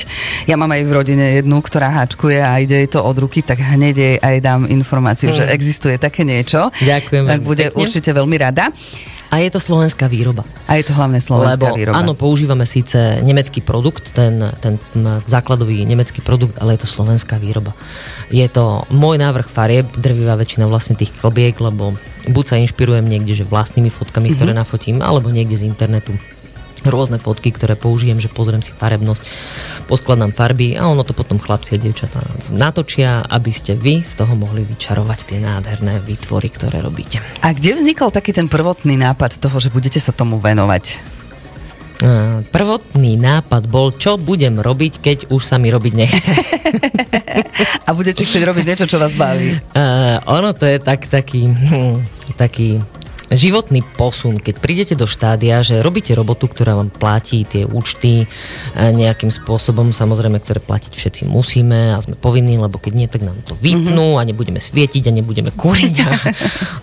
Ja 0.51 0.59
mám 0.59 0.75
aj 0.75 0.83
v 0.83 0.91
rodine 0.91 1.39
jednu, 1.39 1.63
ktorá 1.63 2.03
háčkuje 2.03 2.43
a 2.43 2.59
ide 2.59 2.83
jej 2.83 2.91
to 2.91 2.99
od 2.99 3.15
ruky, 3.23 3.47
tak 3.47 3.63
hneď 3.63 3.95
jej 3.95 4.17
aj 4.19 4.37
dám 4.43 4.63
informáciu, 4.67 5.31
mm. 5.31 5.37
že 5.39 5.45
existuje 5.55 5.95
také 6.03 6.27
niečo. 6.27 6.67
Ďakujem. 6.83 7.31
Tak 7.31 7.41
bude 7.47 7.71
pekne. 7.71 7.79
určite 7.79 8.11
veľmi 8.11 8.37
rada. 8.43 8.75
A 9.33 9.41
je 9.41 9.49
to 9.49 9.65
slovenská 9.65 10.13
výroba. 10.13 10.45
A 10.69 10.77
je 10.77 10.85
to 10.85 10.93
hlavne 10.93 11.17
slovenská 11.17 11.73
Lebo, 11.73 11.73
výroba. 11.73 11.97
Áno, 11.97 12.13
používame 12.13 12.69
síce 12.69 13.25
nemecký 13.25 13.65
produkt, 13.65 14.13
ten, 14.13 14.45
ten 14.61 14.77
základový 15.25 15.89
nemecký 15.89 16.21
produkt, 16.21 16.61
ale 16.61 16.77
je 16.77 16.85
to 16.85 16.93
slovenská 16.93 17.41
výroba. 17.41 17.73
Je 18.29 18.45
to 18.53 18.85
môj 18.93 19.17
návrh 19.17 19.49
farieb, 19.49 19.89
drvivá 19.97 20.37
väčšina 20.37 20.69
vlastne 20.69 21.01
tých 21.01 21.17
klobiek, 21.17 21.57
lebo 21.57 21.97
buď 22.29 22.45
sa 22.45 22.61
inšpirujem 22.61 23.09
niekde, 23.09 23.41
že 23.41 23.49
vlastnými 23.49 23.89
fotkami, 23.89 24.29
mm-hmm. 24.29 24.37
ktoré 24.37 24.53
nafotím, 24.53 25.01
alebo 25.01 25.33
niekde 25.33 25.65
z 25.65 25.65
internetu 25.65 26.13
rôzne 26.89 27.19
fotky, 27.23 27.55
ktoré 27.55 27.79
použijem, 27.79 28.19
že 28.19 28.33
pozriem 28.33 28.65
si 28.65 28.75
farebnosť, 28.75 29.23
poskladám 29.87 30.35
farby 30.35 30.75
a 30.75 30.89
ono 30.89 31.07
to 31.07 31.15
potom 31.15 31.39
chlapci 31.39 31.77
a 31.77 31.83
dievčatá 31.83 32.23
natočia, 32.51 33.23
aby 33.27 33.53
ste 33.55 33.79
vy 33.79 34.03
z 34.03 34.15
toho 34.19 34.35
mohli 34.35 34.67
vyčarovať 34.67 35.19
tie 35.29 35.39
nádherné 35.43 36.03
výtvory, 36.03 36.49
ktoré 36.51 36.83
robíte. 36.83 37.23
A 37.43 37.55
kde 37.55 37.79
vznikol 37.79 38.11
taký 38.11 38.35
ten 38.35 38.47
prvotný 38.47 38.99
nápad 38.99 39.39
toho, 39.39 39.59
že 39.59 39.71
budete 39.71 40.03
sa 40.03 40.11
tomu 40.15 40.39
venovať? 40.43 41.13
Prvotný 42.51 43.15
nápad 43.15 43.71
bol, 43.71 43.95
čo 43.95 44.19
budem 44.19 44.59
robiť, 44.59 44.99
keď 44.99 45.19
už 45.31 45.43
sa 45.47 45.63
mi 45.63 45.71
robiť 45.71 45.93
nechce. 45.95 46.35
a 47.87 47.89
budete 47.95 48.27
chcieť 48.27 48.43
robiť 48.43 48.65
niečo, 48.67 48.91
čo 48.91 48.99
vás 48.99 49.15
baví? 49.15 49.55
Uh, 49.71 50.19
ono 50.27 50.51
to 50.51 50.67
je 50.67 50.83
tak, 50.83 51.07
taký, 51.07 51.47
hm, 51.47 52.03
taký 52.35 52.83
životný 53.33 53.83
posun, 53.97 54.39
keď 54.39 54.55
prídete 54.61 54.95
do 54.95 55.09
štádia, 55.09 55.65
že 55.65 55.83
robíte 55.83 56.13
robotu, 56.13 56.49
ktorá 56.49 56.79
vám 56.79 56.93
platí 56.93 57.45
tie 57.49 57.67
účty 57.67 58.25
e, 58.25 58.27
nejakým 58.77 59.33
spôsobom, 59.33 59.91
samozrejme, 59.91 60.39
ktoré 60.41 60.61
platiť 60.61 60.93
všetci 60.93 61.23
musíme 61.29 61.97
a 61.97 62.03
sme 62.03 62.17
povinní, 62.17 62.61
lebo 62.61 62.79
keď 62.79 62.93
nie, 62.93 63.09
tak 63.09 63.25
nám 63.25 63.41
to 63.45 63.57
vypnú 63.59 64.17
mm-hmm. 64.17 64.21
a 64.21 64.29
nebudeme 64.29 64.61
svietiť 64.61 65.09
a 65.09 65.17
nebudeme 65.17 65.51
kúriť 65.53 65.95
a, 66.05 66.11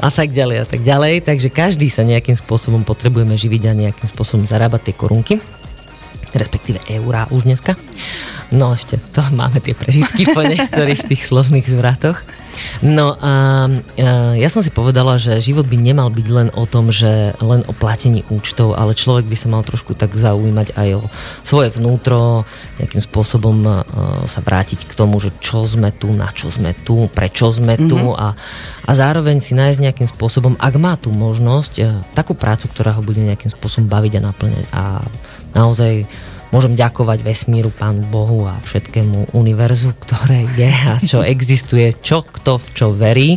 a 0.05 0.09
tak 0.09 0.33
ďalej 0.33 0.57
a 0.61 0.65
tak 0.65 0.81
ďalej. 0.81 1.25
Takže 1.25 1.49
každý 1.53 1.87
sa 1.87 2.05
nejakým 2.05 2.35
spôsobom 2.35 2.81
potrebujeme 2.83 3.37
živiť 3.37 3.61
a 3.69 3.79
nejakým 3.87 4.07
spôsobom 4.09 4.45
zarábať 4.49 4.91
tie 4.91 4.95
korunky 4.97 5.35
respektíve 6.33 6.77
eurá 6.93 7.25
už 7.33 7.49
dneska. 7.49 7.73
No 8.53 8.73
ešte, 8.73 8.97
to 9.13 9.21
máme 9.33 9.61
tie 9.61 9.73
prežitky 9.73 10.29
po 10.29 10.41
niektorých 10.51 11.05
tých 11.05 11.21
slovných 11.25 11.65
zvratoch. 11.65 12.21
No 12.81 13.15
a 13.19 13.67
ja 14.39 14.49
som 14.49 14.63
si 14.63 14.71
povedala, 14.71 15.19
že 15.19 15.43
život 15.43 15.67
by 15.67 15.77
nemal 15.77 16.09
byť 16.09 16.27
len 16.31 16.47
o 16.55 16.63
tom, 16.63 16.89
že 16.93 17.35
len 17.43 17.61
o 17.67 17.73
platení 17.75 18.23
účtov, 18.31 18.75
ale 18.79 18.95
človek 18.95 19.27
by 19.27 19.35
sa 19.35 19.47
mal 19.51 19.61
trošku 19.63 19.95
tak 19.95 20.15
zaujímať 20.15 20.75
aj 20.75 20.89
o 20.99 21.03
svoje 21.43 21.75
vnútro, 21.75 22.47
nejakým 22.79 23.03
spôsobom 23.03 23.83
sa 24.25 24.39
vrátiť 24.39 24.87
k 24.87 24.93
tomu, 24.95 25.19
že 25.19 25.35
čo 25.43 25.67
sme 25.67 25.91
tu, 25.91 26.11
na 26.15 26.31
čo 26.31 26.47
sme 26.49 26.71
tu, 26.87 27.11
prečo 27.11 27.51
sme 27.51 27.75
tu 27.75 27.97
mm-hmm. 27.97 28.19
a, 28.19 28.27
a 28.87 28.91
zároveň 28.91 29.43
si 29.43 29.53
nájsť 29.53 29.79
nejakým 29.79 30.09
spôsobom, 30.09 30.55
ak 30.59 30.73
má 30.79 30.95
tú 30.95 31.11
možnosť, 31.11 31.73
e, 31.79 31.83
takú 32.15 32.33
prácu, 32.33 32.71
ktorá 32.71 32.95
ho 32.95 33.01
bude 33.03 33.21
nejakým 33.21 33.51
spôsobom 33.51 33.91
baviť 33.91 34.13
a 34.19 34.25
naplňať 34.31 34.65
a 34.71 34.83
naozaj 35.53 36.07
môžem 36.49 36.73
ďakovať 36.73 37.21
vesmíru, 37.21 37.69
Pánu 37.69 38.05
Bohu 38.09 38.49
a 38.49 38.57
všetkému 38.61 39.33
univerzu, 39.37 39.93
ktoré 40.05 40.45
je 40.57 40.69
a 40.69 40.93
čo 41.01 41.21
existuje, 41.33 41.93
čo 42.01 42.25
kto 42.25 42.57
v 42.57 42.67
čo 42.73 42.87
verí, 42.89 43.29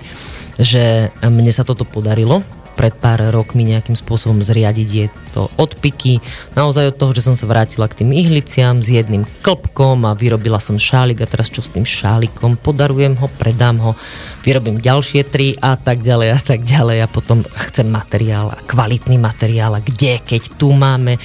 že 0.61 1.12
mne 1.25 1.52
sa 1.52 1.64
toto 1.64 1.85
podarilo 1.88 2.45
pred 2.73 2.92
pár 2.97 3.21
rokmi 3.31 3.69
nejakým 3.69 3.95
spôsobom 3.95 4.40
zriadiť 4.40 4.88
je 4.88 5.07
to 5.37 5.49
odpiky. 5.61 6.19
Naozaj 6.57 6.92
od 6.92 6.99
toho, 6.99 7.12
že 7.12 7.25
som 7.25 7.37
sa 7.37 7.45
vrátila 7.45 7.88
k 7.88 8.02
tým 8.02 8.11
ihliciam 8.16 8.81
s 8.81 8.88
jedným 8.88 9.28
klpkom 9.45 10.09
a 10.09 10.16
vyrobila 10.16 10.59
som 10.59 10.81
šálik 10.81 11.21
a 11.23 11.28
teraz 11.28 11.52
čo 11.52 11.61
s 11.61 11.71
tým 11.73 11.85
šálikom? 11.85 12.59
Podarujem 12.61 13.16
ho, 13.21 13.28
predám 13.37 13.76
ho, 13.81 13.92
vyrobím 14.42 14.81
ďalšie 14.81 15.28
tri 15.28 15.54
a 15.61 15.76
tak 15.76 16.00
ďalej 16.00 16.28
a 16.33 16.40
tak 16.40 16.61
ďalej 16.64 16.99
a 17.04 17.12
potom 17.12 17.45
chcem 17.71 17.87
materiál 17.87 18.52
a 18.52 18.62
kvalitný 18.64 19.21
materiál 19.21 19.76
a 19.76 19.85
kde, 19.85 20.21
keď 20.25 20.57
tu 20.57 20.73
máme 20.73 21.21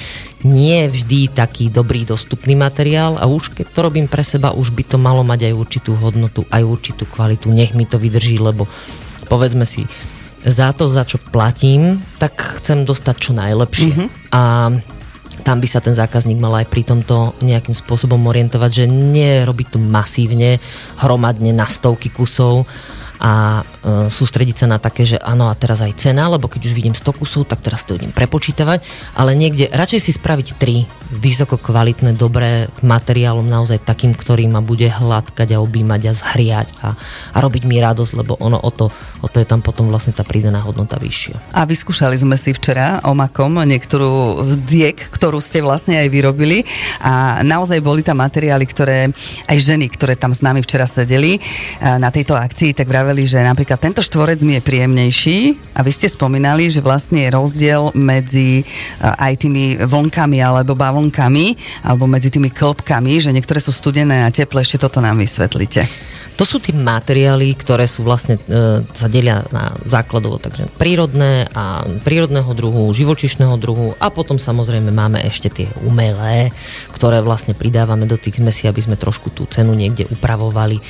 nie 0.45 0.85
vždy 0.85 1.33
taký 1.33 1.73
dobrý 1.73 2.05
dostupný 2.05 2.53
materiál 2.53 3.17
a 3.17 3.25
už 3.25 3.57
keď 3.57 3.65
to 3.73 3.79
robím 3.81 4.05
pre 4.05 4.21
seba, 4.21 4.53
už 4.53 4.69
by 4.69 4.83
to 4.85 4.97
malo 5.01 5.25
mať 5.25 5.49
aj 5.49 5.53
určitú 5.57 5.91
hodnotu, 5.97 6.45
aj 6.53 6.61
určitú 6.61 7.09
kvalitu, 7.09 7.49
nech 7.49 7.73
mi 7.73 7.89
to 7.89 7.97
vydrží, 7.97 8.37
lebo 8.37 8.69
povedzme 9.25 9.65
si, 9.65 9.89
za 10.45 10.71
to, 10.71 10.87
za 10.87 11.03
čo 11.03 11.17
platím, 11.17 11.99
tak 12.21 12.61
chcem 12.61 12.85
dostať 12.85 13.15
čo 13.17 13.31
najlepšie. 13.33 13.91
Mm-hmm. 13.91 14.07
A 14.31 14.41
tam 15.43 15.57
by 15.59 15.67
sa 15.67 15.83
ten 15.83 15.91
zákazník 15.91 16.39
mal 16.39 16.55
aj 16.63 16.67
pri 16.71 16.87
tomto 16.87 17.35
nejakým 17.43 17.75
spôsobom 17.75 18.19
orientovať, 18.29 18.83
že 18.83 18.85
nerobí 18.87 19.67
to 19.67 19.81
masívne, 19.81 20.63
hromadne 21.01 21.51
na 21.51 21.67
stovky 21.67 22.07
kusov, 22.07 22.63
a 23.17 23.61
e, 23.61 24.09
sústrediť 24.13 24.65
sa 24.65 24.67
na 24.69 24.77
také, 24.77 25.05
že 25.05 25.17
áno 25.17 25.49
a 25.49 25.57
teraz 25.57 25.81
aj 25.81 25.97
cena, 25.97 26.29
lebo 26.29 26.45
keď 26.45 26.69
už 26.69 26.73
vidím 26.73 26.93
100 26.93 27.17
kusov, 27.17 27.49
tak 27.49 27.65
teraz 27.65 27.85
to 27.85 27.97
idem 27.97 28.13
prepočítavať, 28.13 28.85
ale 29.17 29.33
niekde 29.33 29.69
radšej 29.73 30.01
si 30.01 30.11
spraviť 30.13 30.47
tri 30.57 30.85
vysoko 31.07 31.55
kvalitné, 31.55 32.13
dobré 32.19 32.67
materiálom 32.83 33.47
naozaj 33.47 33.87
takým, 33.87 34.11
ktorý 34.11 34.51
ma 34.51 34.59
bude 34.59 34.91
hladkať 34.91 35.55
a 35.55 35.61
objímať 35.63 36.01
a 36.09 36.13
zhriať 36.13 36.67
a, 36.83 36.93
a 37.33 37.37
robiť 37.39 37.63
mi 37.63 37.79
radosť, 37.79 38.11
lebo 38.17 38.35
ono 38.43 38.59
o 38.59 38.71
to, 38.73 38.91
o 39.23 39.27
to 39.31 39.39
je 39.39 39.47
tam 39.47 39.63
potom 39.63 39.87
vlastne 39.87 40.11
tá 40.11 40.27
pridaná 40.27 40.59
hodnota 40.59 40.99
vyššia. 40.99 41.55
A 41.55 41.63
vyskúšali 41.63 42.19
sme 42.19 42.35
si 42.35 42.51
včera 42.51 42.99
omakom 43.07 43.63
niektorú 43.63 44.43
z 44.43 44.53
diek, 44.67 44.97
ktorú 45.15 45.39
ste 45.39 45.63
vlastne 45.63 45.95
aj 45.95 46.07
vyrobili 46.11 46.67
a 46.99 47.39
naozaj 47.41 47.79
boli 47.79 48.03
tam 48.03 48.19
materiály, 48.19 48.65
ktoré 48.67 49.07
aj 49.47 49.57
ženy, 49.57 49.87
ktoré 49.87 50.19
tam 50.19 50.35
s 50.35 50.43
nami 50.43 50.59
včera 50.59 50.83
sedeli 50.83 51.39
na 51.79 52.11
tejto 52.11 52.35
akcii, 52.35 52.75
tak 52.75 52.91
vraveli, 52.91 53.06
vraveli, 53.07 53.23
že 53.23 53.39
napríklad 53.39 53.79
tento 53.79 54.03
štvorec 54.03 54.43
mi 54.43 54.59
je 54.59 54.67
príjemnejší 54.67 55.37
a 55.71 55.79
vy 55.79 55.91
ste 55.95 56.11
spomínali, 56.11 56.67
že 56.67 56.83
vlastne 56.83 57.23
je 57.23 57.31
rozdiel 57.31 57.95
medzi 57.95 58.59
eh, 58.59 58.99
aj 58.99 59.47
tými 59.47 59.79
vlnkami 59.79 60.43
alebo 60.43 60.75
bavlnkami 60.75 61.55
alebo 61.87 62.03
medzi 62.03 62.27
tými 62.27 62.51
klopkami, 62.51 63.15
že 63.23 63.31
niektoré 63.31 63.63
sú 63.63 63.71
studené 63.71 64.27
a 64.27 64.35
teplé, 64.35 64.59
ešte 64.59 64.83
toto 64.83 64.99
nám 64.99 65.23
vysvetlite. 65.23 65.87
To 66.37 66.45
sú 66.45 66.61
tie 66.61 66.69
materiály, 66.69 67.57
ktoré 67.57 67.89
sú 67.89 68.05
vlastne, 68.05 68.37
e, 68.37 68.85
sa 68.93 69.09
delia 69.09 69.41
na 69.49 69.73
základovo, 69.89 70.37
takže 70.37 70.69
prírodné 70.77 71.49
a 71.49 71.81
prírodného 72.05 72.53
druhu, 72.53 72.93
živočišného 72.93 73.57
druhu 73.57 73.97
a 73.97 74.13
potom 74.13 74.37
samozrejme 74.37 74.93
máme 74.93 75.17
ešte 75.25 75.49
tie 75.49 75.67
umelé, 75.81 76.53
ktoré 76.99 77.23
vlastne 77.23 77.55
pridávame 77.55 78.03
do 78.03 78.19
tých 78.19 78.43
zmesí, 78.43 78.67
aby 78.67 78.83
sme 78.83 78.99
trošku 78.99 79.31
tú 79.31 79.47
cenu 79.47 79.71
niekde 79.71 80.03
upravovali. 80.11 80.77
E, 80.77 80.83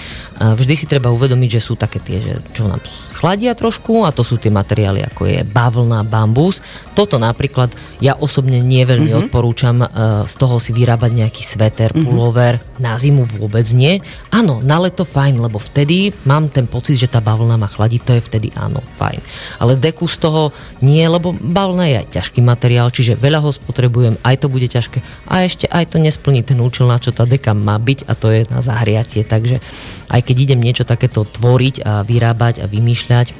vždy 0.57 0.73
si 0.73 0.85
treba 0.89 1.13
uvedomiť, 1.13 1.59
že 1.59 1.61
sú 1.61 1.77
také 1.77 2.01
tie, 2.01 2.17
že 2.17 2.33
čo 2.57 2.65
nám 2.65 2.81
chladia 3.13 3.53
trošku 3.57 4.05
a 4.05 4.13
to 4.13 4.21
sú 4.21 4.37
tie 4.37 4.53
materiály 4.53 5.05
ako 5.05 5.29
je 5.29 5.39
bavlna, 5.45 6.05
bambus. 6.05 6.61
Toto 6.97 7.21
napríklad 7.21 7.73
ja 8.01 8.17
osobne 8.17 8.57
nie 8.57 8.81
veľmi 8.85 9.13
mm-hmm. 9.13 9.23
odporúčam 9.29 9.85
e, 9.85 9.87
z 10.25 10.35
toho 10.35 10.57
si 10.57 10.73
vyrábať 10.73 11.11
nejaký 11.13 11.45
sveter, 11.45 11.93
mhm. 11.93 12.01
pullover, 12.01 12.53
mm-hmm. 12.57 12.81
na 12.81 12.97
zimu 12.97 13.29
vôbec 13.37 13.69
nie. 13.77 14.01
Áno, 14.33 14.65
na 14.65 14.81
leto 14.81 15.05
fajn, 15.05 15.27
fajn, 15.27 15.43
lebo 15.43 15.59
vtedy 15.59 16.15
mám 16.23 16.47
ten 16.47 16.63
pocit, 16.71 16.95
že 16.95 17.11
tá 17.11 17.19
bavlna 17.19 17.59
ma 17.59 17.67
chladí, 17.67 17.99
to 17.99 18.15
je 18.15 18.23
vtedy 18.23 18.47
áno, 18.55 18.79
fajn. 18.95 19.19
Ale 19.59 19.75
deku 19.75 20.07
z 20.07 20.23
toho 20.23 20.55
nie, 20.79 21.03
lebo 21.03 21.35
bavlna 21.35 21.83
je 21.91 21.95
aj 21.99 22.07
ťažký 22.15 22.39
materiál, 22.39 22.87
čiže 22.87 23.19
veľa 23.19 23.43
ho 23.43 23.51
spotrebujem, 23.51 24.15
aj 24.23 24.35
to 24.39 24.47
bude 24.47 24.71
ťažké 24.71 25.03
a 25.27 25.43
ešte 25.43 25.67
aj 25.67 25.91
to 25.91 25.96
nesplní 25.97 26.41
ten 26.45 26.57
účel, 26.61 26.87
na 26.87 27.01
čo 27.01 27.11
tá 27.11 27.27
deka 27.27 27.53
má 27.57 27.77
byť 27.77 28.09
a 28.09 28.13
to 28.13 28.31
je 28.33 28.41
na 28.49 28.61
zahriatie. 28.61 29.25
Takže 29.25 29.61
aj 30.09 30.21
keď 30.23 30.35
idem 30.37 30.59
niečo 30.61 30.87
takéto 30.87 31.25
tvoriť 31.25 31.75
a 31.83 32.01
vyrábať 32.07 32.63
a 32.63 32.65
vymýšľať, 32.65 33.33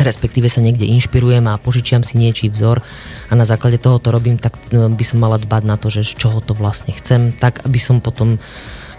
respektíve 0.00 0.48
sa 0.48 0.64
niekde 0.64 0.88
inšpirujem 0.88 1.44
a 1.48 1.60
požičiam 1.60 2.00
si 2.00 2.16
niečí 2.16 2.48
vzor 2.48 2.80
a 3.28 3.32
na 3.36 3.44
základe 3.44 3.76
toho 3.76 4.00
to 4.00 4.08
robím, 4.08 4.40
tak 4.40 4.56
e, 4.72 4.88
by 4.88 5.04
som 5.04 5.20
mala 5.20 5.36
dbať 5.36 5.62
na 5.68 5.76
to, 5.76 5.92
že 5.92 6.16
čoho 6.16 6.40
to 6.40 6.56
vlastne 6.56 6.96
chcem, 6.96 7.36
tak 7.36 7.60
aby 7.64 7.76
som 7.76 8.00
potom 8.00 8.40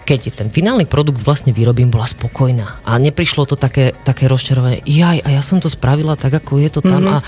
keď 0.04 0.44
ten 0.44 0.48
finálny 0.52 0.84
produkt 0.84 1.24
vlastne 1.24 1.56
vyrobím, 1.56 1.88
bola 1.88 2.04
spokojná. 2.04 2.84
A 2.84 3.00
neprišlo 3.00 3.48
to 3.48 3.56
také, 3.56 3.96
také 4.04 4.28
rozčarovanie, 4.28 4.84
jaj, 4.84 5.24
a 5.24 5.28
ja 5.32 5.40
som 5.40 5.58
to 5.58 5.72
spravila 5.72 6.14
tak, 6.14 6.36
ako 6.36 6.60
je 6.60 6.70
to 6.70 6.80
tam 6.84 7.08
mm-hmm. 7.08 7.16
a 7.18 7.24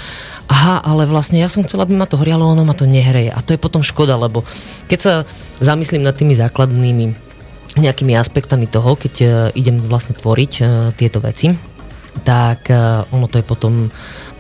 aha, 0.47 0.77
ale 0.85 1.09
vlastne 1.09 1.41
ja 1.41 1.49
som 1.49 1.65
chcela, 1.65 1.89
aby 1.89 1.97
ma 1.97 2.05
to 2.05 2.21
hrialo, 2.21 2.45
ono 2.45 2.63
ma 2.63 2.77
to 2.77 2.85
nehreje. 2.85 3.33
A 3.33 3.41
to 3.41 3.57
je 3.57 3.61
potom 3.61 3.81
škoda, 3.81 4.15
lebo 4.21 4.45
keď 4.87 4.99
sa 5.01 5.15
zamyslím 5.59 6.05
nad 6.05 6.15
tými 6.15 6.37
základnými 6.37 7.27
nejakými 7.77 8.17
aspektami 8.17 8.65
toho, 8.69 8.97
keď 8.97 9.15
uh, 9.21 9.29
idem 9.53 9.85
vlastne 9.85 10.17
tvoriť 10.17 10.53
uh, 10.61 10.69
tieto 10.97 11.21
veci, 11.21 11.53
tak 12.25 12.73
uh, 12.73 13.05
ono 13.13 13.29
to 13.29 13.37
je 13.37 13.45
potom 13.45 13.93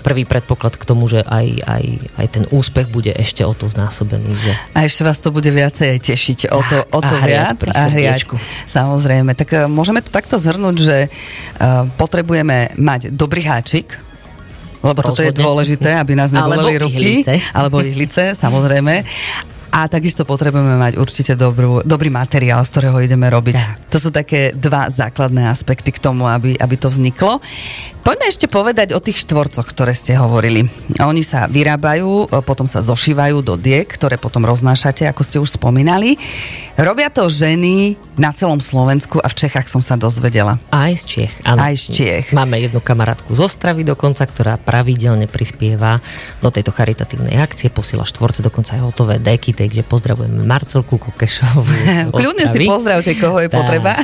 prvý 0.06 0.22
predpoklad 0.22 0.78
k 0.78 0.86
tomu, 0.86 1.10
že 1.10 1.18
aj, 1.26 1.46
aj, 1.66 1.84
aj 2.22 2.26
ten 2.30 2.44
úspech 2.54 2.86
bude 2.86 3.10
ešte 3.10 3.42
o 3.42 3.50
to 3.50 3.66
znásobený. 3.66 4.30
Že... 4.30 4.52
A 4.70 4.78
ešte 4.86 5.02
vás 5.02 5.18
to 5.18 5.34
bude 5.34 5.50
viacej 5.50 5.98
tešiť 5.98 6.54
o 6.54 6.62
to, 6.62 6.78
o 6.94 7.00
to 7.02 7.14
a 7.18 7.26
viac 7.26 7.58
a 7.66 7.90
hriať. 7.90 8.30
Samozrejme. 8.70 9.34
Tak 9.34 9.48
uh, 9.50 9.58
môžeme 9.66 9.98
to 10.06 10.14
takto 10.14 10.38
zhrnúť, 10.38 10.76
že 10.78 10.96
uh, 11.10 11.90
potrebujeme 11.98 12.78
mať 12.78 13.10
dobrý 13.10 13.42
háčik, 13.42 13.98
lebo 14.86 15.02
Rozhodne. 15.02 15.10
toto 15.10 15.22
je 15.26 15.32
dôležité, 15.34 15.90
aby 15.98 16.14
nás 16.14 16.30
neboleli 16.30 16.78
ruky. 16.78 17.26
Ihlice. 17.26 17.42
Alebo 17.50 17.82
ihlice, 17.82 18.38
samozrejme. 18.38 19.02
A 19.76 19.90
takisto 19.92 20.24
potrebujeme 20.24 20.78
mať 20.78 20.96
určite 20.96 21.36
dobrú, 21.36 21.84
dobrý 21.84 22.08
materiál, 22.08 22.64
z 22.64 22.70
ktorého 22.72 22.96
ideme 23.02 23.28
robiť. 23.28 23.56
Tak. 23.58 23.92
To 23.92 23.98
sú 23.98 24.08
také 24.14 24.54
dva 24.56 24.88
základné 24.88 25.50
aspekty 25.50 25.92
k 25.92 26.00
tomu, 26.00 26.24
aby, 26.24 26.56
aby 26.56 26.74
to 26.78 26.88
vzniklo. 26.88 27.42
Poďme 28.06 28.30
ešte 28.30 28.46
povedať 28.46 28.94
o 28.94 29.02
tých 29.02 29.26
štvorcoch, 29.26 29.66
ktoré 29.66 29.90
ste 29.90 30.14
hovorili. 30.14 30.70
Oni 31.02 31.26
sa 31.26 31.50
vyrábajú, 31.50 32.30
potom 32.46 32.62
sa 32.62 32.78
zošívajú 32.78 33.42
do 33.42 33.58
diek, 33.58 33.82
ktoré 33.82 34.14
potom 34.14 34.46
roznášate, 34.46 35.10
ako 35.10 35.26
ste 35.26 35.42
už 35.42 35.58
spomínali. 35.58 36.14
Robia 36.78 37.10
to 37.10 37.26
ženy 37.26 37.98
na 38.14 38.30
celom 38.30 38.62
Slovensku 38.62 39.18
a 39.18 39.26
v 39.26 39.34
Čechách 39.34 39.66
som 39.66 39.82
sa 39.82 39.98
dozvedela. 39.98 40.62
Aj 40.70 40.94
z 40.94 41.02
Čech, 41.02 41.34
áno. 41.42 41.58
Aj 41.58 41.74
z 41.74 41.84
Čech. 41.90 42.30
Máme 42.30 42.62
jednu 42.62 42.78
kamarátku 42.78 43.34
z 43.34 43.42
Ostravy 43.42 43.82
dokonca, 43.82 44.22
ktorá 44.22 44.54
pravidelne 44.54 45.26
prispieva 45.26 45.98
do 46.38 46.54
tejto 46.54 46.70
charitatívnej 46.70 47.34
akcie, 47.42 47.74
posiela 47.74 48.06
štvorce, 48.06 48.38
dokonca 48.38 48.78
aj 48.78 48.86
hotové 48.86 49.18
deky, 49.18 49.50
takže 49.50 49.82
pozdravujeme 49.82 50.46
Marcelku 50.46 50.94
Kokešovu. 50.94 51.66
Kľudne 52.22 52.54
si 52.54 52.70
pozdravte, 52.70 53.18
koho 53.18 53.42
je 53.42 53.50
potreba. 53.50 53.98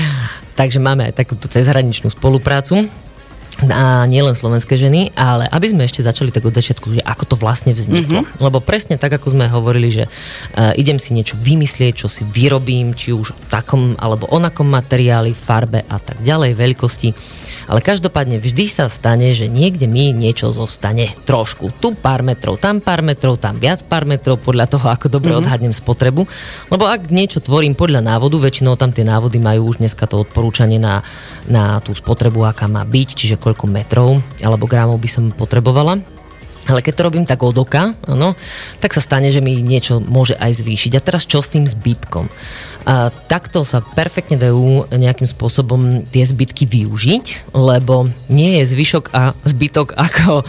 Takže 0.60 0.84
máme 0.84 1.08
aj 1.08 1.22
takúto 1.22 1.48
cezhraničnú 1.48 2.12
spoluprácu 2.12 3.07
a 3.66 4.06
nielen 4.06 4.38
slovenské 4.38 4.78
ženy, 4.78 5.10
ale 5.18 5.50
aby 5.50 5.66
sme 5.66 5.82
ešte 5.82 6.06
začali 6.06 6.30
tak 6.30 6.46
od 6.46 6.54
začiatku, 6.54 6.94
že 6.94 7.02
ako 7.02 7.34
to 7.34 7.36
vlastne 7.36 7.74
vzniklo. 7.74 8.22
Mm-hmm. 8.22 8.38
Lebo 8.38 8.62
presne 8.62 8.94
tak, 8.94 9.18
ako 9.18 9.34
sme 9.34 9.50
hovorili, 9.50 9.90
že 9.90 10.04
uh, 10.06 10.70
idem 10.78 11.02
si 11.02 11.10
niečo 11.10 11.34
vymyslieť, 11.42 12.06
čo 12.06 12.08
si 12.08 12.22
vyrobím, 12.22 12.94
či 12.94 13.10
už 13.10 13.34
v 13.34 13.44
takom 13.50 13.98
alebo 13.98 14.30
onakom 14.30 14.70
materiáli, 14.70 15.34
farbe 15.34 15.82
a 15.90 15.98
tak 15.98 16.22
ďalej, 16.22 16.54
veľkosti 16.54 17.08
Ale 17.68 17.84
každopádne 17.84 18.40
vždy 18.40 18.64
sa 18.64 18.88
stane, 18.88 19.36
že 19.36 19.44
niekde 19.44 19.84
mi 19.84 20.08
niečo 20.16 20.56
zostane 20.56 21.12
trošku. 21.28 21.68
Tu 21.84 21.92
pár 21.92 22.24
metrov, 22.24 22.56
tam 22.56 22.80
pár 22.80 23.04
metrov, 23.04 23.36
tam 23.36 23.60
viac 23.60 23.84
pár 23.84 24.08
metrov, 24.08 24.40
podľa 24.40 24.72
toho, 24.72 24.88
ako 24.88 25.12
dobre 25.12 25.36
mm-hmm. 25.36 25.44
odhadnem 25.44 25.74
spotrebu. 25.76 26.24
Lebo 26.72 26.88
ak 26.88 27.12
niečo 27.12 27.44
tvorím 27.44 27.76
podľa 27.76 28.00
návodu, 28.00 28.40
väčšinou 28.40 28.80
tam 28.80 28.88
tie 28.88 29.04
návody 29.04 29.36
majú 29.36 29.68
už 29.68 29.84
dneska 29.84 30.08
to 30.08 30.24
odporúčanie 30.24 30.80
na, 30.80 31.04
na 31.44 31.76
tú 31.84 31.92
spotrebu, 31.92 32.48
aká 32.48 32.72
má 32.72 32.88
byť, 32.88 33.08
čiže 33.12 33.36
koľko 33.36 33.68
metrov 33.68 34.16
alebo 34.40 34.64
gramov 34.64 34.96
by 34.96 35.08
som 35.12 35.28
potrebovala. 35.28 36.00
Ale 36.68 36.84
keď 36.84 36.92
to 37.00 37.06
robím 37.08 37.24
tak 37.24 37.40
od 37.40 37.56
oka, 37.56 37.96
ano, 38.04 38.36
tak 38.76 38.92
sa 38.92 39.00
stane, 39.00 39.32
že 39.32 39.40
mi 39.40 39.56
niečo 39.64 40.04
môže 40.04 40.36
aj 40.36 40.60
zvýšiť. 40.60 41.00
A 41.00 41.04
teraz 41.04 41.24
čo 41.24 41.40
s 41.40 41.48
tým 41.48 41.64
zbytkom? 41.64 42.28
A 42.86 43.10
takto 43.10 43.66
sa 43.66 43.82
perfektne 43.82 44.38
dajú 44.38 44.86
nejakým 44.92 45.26
spôsobom 45.26 46.06
tie 46.06 46.22
zbytky 46.22 46.64
využiť, 46.68 47.50
lebo 47.56 48.06
nie 48.30 48.60
je 48.62 48.64
zvyšok 48.70 49.04
a 49.10 49.34
zbytok 49.42 49.98
ako 49.98 50.42
e, 50.42 50.44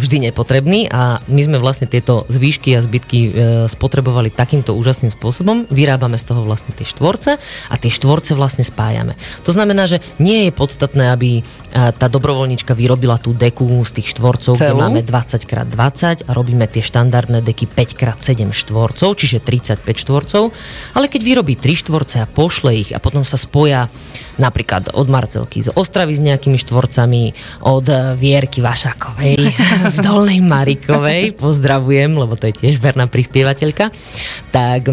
vždy 0.00 0.30
nepotrebný 0.30 0.88
a 0.88 1.20
my 1.28 1.40
sme 1.44 1.58
vlastne 1.60 1.90
tieto 1.90 2.24
zvýšky 2.32 2.72
a 2.78 2.80
zbytky 2.80 3.18
e, 3.20 3.30
spotrebovali 3.68 4.32
takýmto 4.32 4.72
úžasným 4.72 5.12
spôsobom. 5.12 5.68
Vyrábame 5.68 6.16
z 6.16 6.32
toho 6.32 6.46
vlastne 6.46 6.72
tie 6.72 6.88
štvorce 6.88 7.36
a 7.68 7.74
tie 7.76 7.90
štvorce 7.92 8.32
vlastne 8.32 8.64
spájame. 8.64 9.18
To 9.44 9.52
znamená, 9.52 9.84
že 9.90 10.00
nie 10.22 10.48
je 10.48 10.52
podstatné, 10.54 11.12
aby 11.12 11.40
e, 11.40 11.42
tá 11.74 12.06
dobrovoľnička 12.08 12.72
vyrobila 12.72 13.20
tú 13.20 13.36
deku 13.36 13.82
z 13.84 14.00
tých 14.00 14.16
štvorcov, 14.16 14.56
Celú? 14.56 14.72
kde 14.72 14.74
máme 14.78 15.00
20x20 15.04 16.24
a 16.24 16.30
robíme 16.32 16.64
tie 16.70 16.80
štandardné 16.80 17.44
deky 17.44 17.68
5x7 17.68 18.54
štvorcov, 18.54 19.10
čiže 19.18 19.42
35 19.42 19.84
štvorcov, 19.84 20.54
ale 20.94 21.06
keď 21.10 21.20
vyrobí 21.26 21.57
tri 21.58 21.74
štvorce 21.74 22.22
a 22.22 22.30
pošle 22.30 22.70
ich 22.78 22.90
a 22.94 23.02
potom 23.02 23.26
sa 23.26 23.36
spoja 23.36 23.90
napríklad 24.38 24.94
od 24.94 25.10
Marcelky 25.10 25.60
z 25.60 25.74
Ostravy 25.74 26.14
s 26.14 26.22
nejakými 26.22 26.56
štvorcami, 26.56 27.34
od 27.66 27.86
Vierky 28.16 28.62
Vašakovej 28.62 29.52
z 29.94 29.96
Dolnej 29.98 30.38
Marikovej, 30.40 31.34
pozdravujem, 31.34 32.14
lebo 32.14 32.38
to 32.38 32.48
je 32.48 32.54
tiež 32.54 32.78
verná 32.78 33.10
prispievateľka, 33.10 33.90
tak 34.54 34.88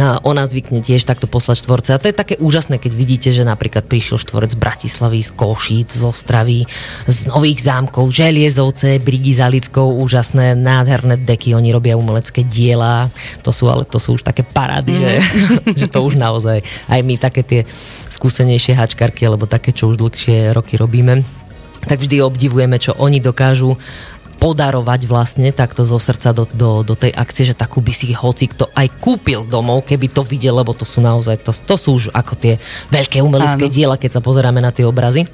ona 0.00 0.48
zvykne 0.48 0.80
tiež 0.80 1.04
takto 1.04 1.28
poslať 1.28 1.68
štvorce. 1.68 1.90
A 1.92 2.00
to 2.00 2.08
je 2.08 2.16
také 2.16 2.40
úžasné, 2.40 2.80
keď 2.80 2.92
vidíte, 2.96 3.28
že 3.28 3.44
napríklad 3.44 3.84
prišiel 3.84 4.16
štvorec 4.16 4.56
z 4.56 4.58
Bratislavy, 4.58 5.20
z 5.20 5.30
Košíc, 5.36 5.88
z 5.92 6.02
Ostravy, 6.08 6.64
z 7.04 7.18
Nových 7.28 7.60
zámkov, 7.60 8.08
Želiezovce, 8.08 8.96
Brigy 9.04 9.36
Zalickou, 9.36 10.00
úžasné, 10.00 10.56
nádherné 10.56 11.20
deky, 11.20 11.52
oni 11.52 11.76
robia 11.76 12.00
umelecké 12.00 12.40
diela. 12.48 13.12
To 13.44 13.52
sú, 13.52 13.68
ale 13.68 13.84
to 13.84 14.00
sú 14.00 14.16
už 14.16 14.24
také 14.24 14.40
parády, 14.40 14.96
mm. 14.96 15.00
že, 15.00 15.12
že 15.84 15.86
to 15.92 16.00
už 16.00 16.16
naozaj 16.16 16.64
aj 16.88 17.00
my 17.04 17.20
také 17.20 17.44
tie 17.44 17.60
skúsenejšie 18.08 18.72
hačkarky, 18.72 19.28
alebo 19.28 19.44
také, 19.44 19.76
čo 19.76 19.92
už 19.92 20.00
dlhšie 20.00 20.56
roky 20.56 20.80
robíme, 20.80 21.20
tak 21.82 21.98
vždy 21.98 22.22
obdivujeme, 22.22 22.78
čo 22.78 22.94
oni 22.94 23.18
dokážu 23.18 23.74
podarovať 24.42 25.06
vlastne 25.06 25.54
takto 25.54 25.86
zo 25.86 26.02
srdca 26.02 26.34
do, 26.34 26.50
do, 26.50 26.82
do 26.82 26.98
tej 26.98 27.14
akcie, 27.14 27.46
že 27.46 27.54
takú 27.54 27.78
by 27.78 27.94
si 27.94 28.10
hoci 28.10 28.50
kto 28.50 28.66
aj 28.74 28.90
kúpil 28.98 29.46
domov, 29.46 29.86
keby 29.86 30.10
to 30.10 30.26
videl, 30.26 30.58
lebo 30.58 30.74
to 30.74 30.82
sú 30.82 30.98
naozaj, 30.98 31.38
to, 31.46 31.54
to 31.54 31.78
sú 31.78 31.94
už 31.94 32.04
ako 32.10 32.34
tie 32.34 32.58
veľké 32.90 33.22
umelecké 33.22 33.70
Áno. 33.70 33.74
diela, 33.74 33.94
keď 33.94 34.18
sa 34.18 34.20
pozeráme 34.20 34.58
na 34.58 34.74
tie 34.74 34.82
obrazy. 34.82 35.30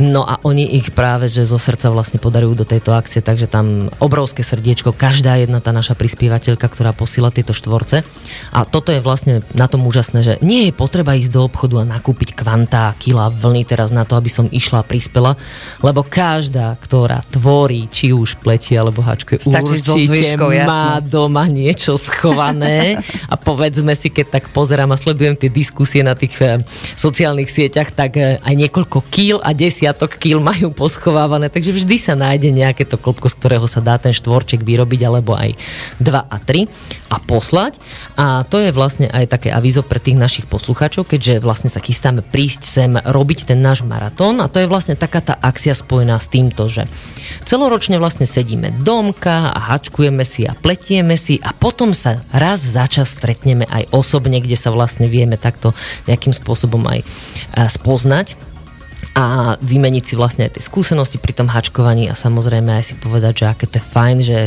No 0.00 0.24
a 0.26 0.40
oni 0.42 0.80
ich 0.80 0.90
práve, 0.90 1.30
že 1.30 1.46
zo 1.46 1.60
srdca 1.60 1.92
vlastne 1.92 2.18
podarujú 2.18 2.64
do 2.64 2.66
tejto 2.66 2.96
akcie, 2.96 3.22
takže 3.22 3.46
tam 3.46 3.92
obrovské 4.02 4.42
srdiečko, 4.42 4.96
každá 4.96 5.38
jedna 5.38 5.62
tá 5.62 5.70
naša 5.70 5.94
prispievateľka, 5.94 6.66
ktorá 6.66 6.90
posiela 6.96 7.30
tieto 7.30 7.54
štvorce. 7.54 8.02
A 8.50 8.66
toto 8.66 8.90
je 8.90 9.04
vlastne 9.04 9.46
na 9.54 9.68
tom 9.70 9.86
úžasné, 9.86 10.24
že 10.24 10.34
nie 10.40 10.66
je 10.66 10.72
potreba 10.74 11.14
ísť 11.14 11.30
do 11.30 11.46
obchodu 11.46 11.84
a 11.84 11.90
nakúpiť 12.00 12.34
kvantá, 12.34 12.96
kila 12.98 13.30
vlny 13.30 13.62
teraz 13.68 13.92
na 13.94 14.02
to, 14.08 14.18
aby 14.18 14.32
som 14.32 14.50
išla 14.50 14.82
a 14.82 14.88
prispela, 14.88 15.36
lebo 15.84 16.02
každá, 16.02 16.74
ktorá 16.80 17.22
tvorí, 17.30 17.86
či 17.92 18.10
už 18.10 18.23
pletie 18.32 18.80
alebo 18.80 19.04
hačkuje, 19.04 19.44
Stačí 19.44 19.84
určite 19.84 20.40
má 20.64 21.04
jasno. 21.04 21.28
doma 21.28 21.44
niečo 21.44 22.00
schované 22.00 22.96
a 23.32 23.36
povedzme 23.36 23.92
si, 23.92 24.08
keď 24.08 24.40
tak 24.40 24.44
pozerám 24.48 24.94
a 24.94 24.96
sledujem 24.96 25.36
tie 25.36 25.52
diskusie 25.52 26.00
na 26.00 26.16
tých 26.16 26.40
eh, 26.40 26.64
sociálnych 26.96 27.52
sieťach, 27.52 27.92
tak 27.92 28.16
eh, 28.16 28.40
aj 28.40 28.54
niekoľko 28.56 29.04
kil 29.12 29.36
a 29.44 29.52
desiatok 29.52 30.16
kil 30.16 30.40
majú 30.40 30.72
poschovávané, 30.72 31.50
takže 31.50 31.74
vždy 31.74 31.96
sa 31.98 32.14
nájde 32.14 32.54
nejaké 32.54 32.86
to 32.86 32.94
klopko, 32.94 33.26
z 33.26 33.36
ktorého 33.42 33.66
sa 33.66 33.82
dá 33.82 33.98
ten 33.98 34.14
štvorček 34.14 34.62
vyrobiť, 34.62 35.00
alebo 35.02 35.34
aj 35.34 35.58
2 35.98 36.08
a 36.14 36.36
3 36.38 37.10
a 37.10 37.16
poslať. 37.18 37.82
A 38.14 38.46
to 38.46 38.62
je 38.62 38.70
vlastne 38.70 39.10
aj 39.10 39.34
také 39.34 39.50
avizo 39.50 39.82
pre 39.82 39.98
tých 39.98 40.14
našich 40.14 40.46
poslucháčov, 40.46 41.10
keďže 41.10 41.42
vlastne 41.42 41.66
sa 41.66 41.82
chystáme 41.82 42.22
prísť 42.22 42.62
sem 42.62 42.92
robiť 42.94 43.50
ten 43.50 43.58
náš 43.58 43.82
maratón 43.82 44.38
a 44.38 44.46
to 44.46 44.62
je 44.62 44.70
vlastne 44.70 44.94
taká 44.94 45.18
tá 45.18 45.34
akcia 45.34 45.74
spojená 45.74 46.14
s 46.22 46.30
týmto, 46.30 46.70
že 46.70 46.86
celoročne 47.42 47.98
vlastne 47.98 48.13
sedíme 48.22 48.70
domka 48.86 49.50
a 49.50 49.74
hačkujeme 49.74 50.22
si 50.22 50.46
a 50.46 50.54
pletieme 50.54 51.18
si 51.18 51.42
a 51.42 51.50
potom 51.50 51.90
sa 51.90 52.22
raz 52.30 52.62
za 52.62 52.86
čas 52.86 53.18
stretneme 53.18 53.66
aj 53.66 53.90
osobne, 53.90 54.38
kde 54.38 54.54
sa 54.54 54.70
vlastne 54.70 55.10
vieme 55.10 55.34
takto 55.34 55.74
nejakým 56.06 56.30
spôsobom 56.30 56.86
aj 56.86 57.02
spoznať 57.66 58.53
a 59.14 59.54
vymeniť 59.62 60.02
si 60.02 60.14
vlastne 60.18 60.50
aj 60.50 60.58
tie 60.58 60.62
skúsenosti 60.66 61.22
pri 61.22 61.30
tom 61.38 61.46
hačkovaní 61.46 62.10
a 62.10 62.18
samozrejme 62.18 62.82
aj 62.82 62.84
si 62.90 62.94
povedať, 62.98 63.32
že 63.40 63.44
aké 63.46 63.64
to 63.70 63.78
je 63.78 63.86
fajn, 63.86 64.16
že 64.26 64.38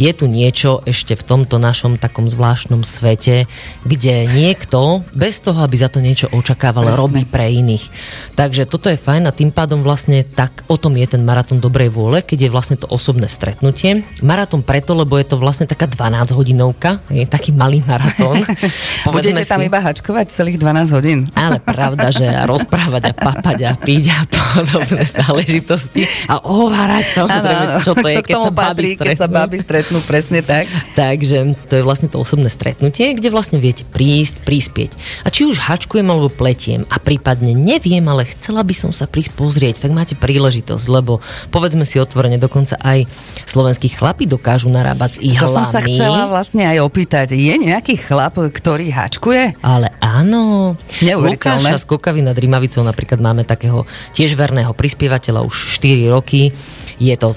je 0.00 0.10
tu 0.16 0.24
niečo 0.24 0.80
ešte 0.88 1.12
v 1.20 1.22
tomto 1.24 1.60
našom 1.60 2.00
takom 2.00 2.24
zvláštnom 2.24 2.80
svete, 2.80 3.44
kde 3.84 4.24
niekto 4.32 5.04
bez 5.12 5.44
toho, 5.44 5.60
aby 5.60 5.76
za 5.76 5.92
to 5.92 6.00
niečo 6.00 6.32
očakával, 6.32 6.88
Presne. 6.88 6.96
robí 6.96 7.22
pre 7.28 7.52
iných. 7.52 7.84
Takže 8.32 8.64
toto 8.64 8.88
je 8.88 8.96
fajn 8.96 9.28
a 9.28 9.36
tým 9.36 9.52
pádom 9.52 9.84
vlastne 9.84 10.24
tak 10.24 10.64
o 10.64 10.80
tom 10.80 10.96
je 10.96 11.04
ten 11.12 11.20
maratón 11.20 11.60
dobrej 11.60 11.92
vôle, 11.92 12.24
keď 12.24 12.48
je 12.48 12.50
vlastne 12.52 12.76
to 12.80 12.88
osobné 12.88 13.28
stretnutie. 13.28 14.00
Maratón 14.24 14.64
preto, 14.64 14.96
lebo 14.96 15.20
je 15.20 15.28
to 15.28 15.36
vlastne 15.36 15.68
taká 15.68 15.84
12 15.84 16.32
hodinovka, 16.32 17.04
je 17.12 17.28
taký 17.28 17.52
malý 17.52 17.84
maratón. 17.84 18.40
Budete 19.12 19.44
si, 19.44 19.48
tam 19.52 19.60
iba 19.60 19.76
hačkovať 19.84 20.32
celých 20.32 20.56
12 20.56 20.96
hodín. 20.96 21.28
Ale 21.36 21.60
pravda, 21.60 22.08
že 22.08 22.24
rozprávať 22.48 23.12
a 23.12 23.14
papať 23.14 23.58
a 23.68 23.72
piť 23.76 24.05
a 24.10 24.24
podobné 24.28 25.04
záležitosti 25.20 26.06
a 26.30 26.42
ovárať 26.42 27.06
samozrejme, 27.16 27.64
čo 27.82 27.92
to 27.94 28.06
je, 28.06 28.16
to 28.18 28.24
keď 28.24 28.34
sa 28.40 28.52
patrí, 28.52 28.88
baby 28.94 29.02
keď 29.02 29.16
sa 29.18 29.28
baby 29.28 29.58
stretnú, 29.60 29.98
presne 30.04 30.40
tak. 30.40 30.70
Takže 30.94 31.56
to 31.66 31.74
je 31.80 31.82
vlastne 31.82 32.08
to 32.10 32.20
osobné 32.20 32.48
stretnutie, 32.52 33.14
kde 33.16 33.28
vlastne 33.32 33.58
viete 33.60 33.82
prísť, 33.88 34.42
prispieť. 34.42 34.90
A 35.24 35.32
či 35.32 35.48
už 35.48 35.60
hačkujem 35.60 36.06
alebo 36.06 36.30
pletiem 36.30 36.84
a 36.88 36.96
prípadne 37.00 37.52
neviem, 37.56 38.04
ale 38.06 38.28
chcela 38.36 38.62
by 38.62 38.74
som 38.74 38.90
sa 38.90 39.08
prísť 39.08 39.34
pozrieť, 39.34 39.84
tak 39.86 39.92
máte 39.92 40.14
príležitosť, 40.18 40.84
lebo 40.90 41.18
povedzme 41.50 41.82
si 41.82 42.00
otvorene, 42.00 42.36
dokonca 42.40 42.78
aj 42.82 43.06
slovenskí 43.46 43.92
chlapi 43.94 44.26
dokážu 44.28 44.68
narábať 44.68 45.18
s 45.18 45.22
ihlami. 45.22 45.46
To 45.46 45.56
som 45.62 45.66
sa 45.66 45.80
chcela 45.82 46.28
vlastne 46.30 46.66
aj 46.66 46.78
opýtať. 46.82 47.34
Je 47.36 47.54
nejaký 47.56 47.96
chlap, 48.00 48.38
ktorý 48.38 48.90
hačkuje? 48.92 49.60
Ale 49.62 49.92
áno. 50.02 50.74
Lukáša 51.00 51.80
z 51.80 51.86
Kokavy 51.88 52.20
nad 52.20 52.36
Rimavicou 52.36 52.82
napríklad 52.84 53.18
máme 53.22 53.46
takého 53.46 53.86
tiež 54.12 54.34
verného 54.34 54.72
prispievateľa 54.72 55.44
už 55.44 55.76
4 55.78 56.12
roky. 56.12 56.52
Je 56.96 57.14
to 57.16 57.36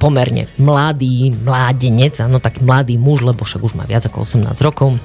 pomerne 0.00 0.48
mladý, 0.56 1.28
mládenec, 1.44 2.16
áno, 2.24 2.40
tak 2.40 2.64
mladý 2.64 2.96
muž, 2.96 3.20
lebo 3.20 3.44
však 3.44 3.60
už 3.60 3.76
má 3.76 3.84
viac 3.84 4.08
ako 4.08 4.24
18 4.24 4.48
rokov, 4.64 4.96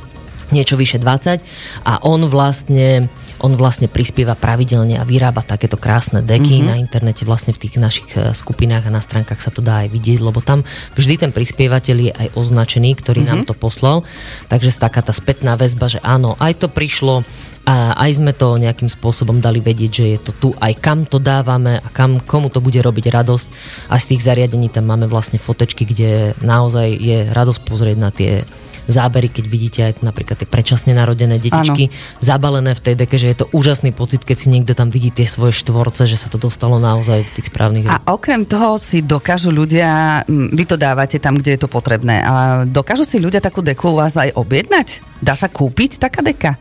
niečo 0.56 0.80
vyše 0.80 1.04
20 1.04 1.44
a 1.84 1.94
on 2.08 2.24
vlastne 2.32 3.12
on 3.44 3.52
vlastne 3.60 3.92
prispieva 3.92 4.32
pravidelne 4.32 4.96
a 4.96 5.04
vyrába 5.04 5.44
takéto 5.44 5.76
krásne 5.76 6.24
deky 6.24 6.64
mm-hmm. 6.64 6.70
na 6.72 6.76
internete, 6.80 7.28
vlastne 7.28 7.52
v 7.52 7.68
tých 7.68 7.76
našich 7.76 8.10
e, 8.16 8.32
skupinách 8.32 8.88
a 8.88 8.96
na 8.96 9.04
stránkach 9.04 9.44
sa 9.44 9.52
to 9.52 9.60
dá 9.60 9.84
aj 9.84 9.92
vidieť, 9.92 10.24
lebo 10.24 10.40
tam 10.40 10.64
vždy 10.96 11.28
ten 11.28 11.32
prispievateľ 11.36 11.98
je 12.00 12.12
aj 12.16 12.28
označený, 12.40 12.96
ktorý 12.96 13.28
mm-hmm. 13.28 13.44
nám 13.44 13.50
to 13.50 13.52
poslal, 13.52 14.08
takže 14.48 14.80
taká 14.80 15.04
tá 15.04 15.12
spätná 15.12 15.60
väzba, 15.60 15.92
že 15.92 16.00
áno, 16.00 16.40
aj 16.40 16.64
to 16.64 16.68
prišlo, 16.72 17.28
a 17.66 17.98
aj 17.98 18.22
sme 18.22 18.32
to 18.32 18.62
nejakým 18.62 18.88
spôsobom 18.88 19.42
dali 19.42 19.58
vedieť, 19.58 19.92
že 19.92 20.06
je 20.16 20.20
to 20.22 20.32
tu 20.38 20.50
aj 20.62 20.78
kam 20.78 21.10
to 21.10 21.18
dávame 21.18 21.82
a 21.82 21.88
kam, 21.90 22.22
komu 22.22 22.54
to 22.54 22.62
bude 22.62 22.78
robiť 22.78 23.10
radosť. 23.10 23.48
A 23.90 23.98
z 23.98 24.14
tých 24.14 24.22
zariadení 24.22 24.70
tam 24.70 24.86
máme 24.86 25.10
vlastne 25.10 25.42
fotečky, 25.42 25.90
kde 25.90 26.38
naozaj 26.46 26.94
je 26.94 27.26
radosť 27.34 27.62
pozrieť 27.66 27.98
na 27.98 28.14
tie 28.14 28.46
zábery, 28.86 29.34
keď 29.34 29.46
vidíte 29.50 29.80
aj 29.82 30.06
napríklad 30.06 30.38
tie 30.38 30.50
predčasne 30.50 30.94
narodené 30.94 31.42
detičky 31.42 31.90
ano. 31.90 31.96
zabalené 32.22 32.78
v 32.78 32.84
tej 32.86 32.96
deke, 32.96 33.18
že 33.18 33.34
je 33.34 33.38
to 33.42 33.50
úžasný 33.50 33.90
pocit, 33.90 34.22
keď 34.22 34.38
si 34.38 34.48
niekto 34.54 34.78
tam 34.78 34.94
vidí 34.94 35.10
tie 35.10 35.26
svoje 35.26 35.58
štvorce, 35.58 36.06
že 36.06 36.18
sa 36.18 36.30
to 36.30 36.38
dostalo 36.38 36.78
naozaj 36.78 37.26
do 37.26 37.32
tých 37.34 37.50
správnych. 37.50 37.90
A 37.90 37.98
okrem 38.14 38.46
toho 38.46 38.78
si 38.78 39.02
dokážu 39.02 39.50
ľudia, 39.50 40.22
vy 40.30 40.64
to 40.70 40.78
dávate 40.78 41.18
tam, 41.18 41.42
kde 41.42 41.58
je 41.58 41.60
to 41.66 41.70
potrebné, 41.70 42.22
a 42.22 42.62
dokážu 42.70 43.10
si 43.10 43.18
ľudia 43.18 43.42
takú 43.42 43.66
deku 43.66 43.98
u 43.98 43.98
vás 43.98 44.14
aj 44.14 44.38
objednať? 44.38 45.02
Dá 45.18 45.34
sa 45.34 45.50
kúpiť 45.50 45.98
taká 45.98 46.22
deka? 46.22 46.54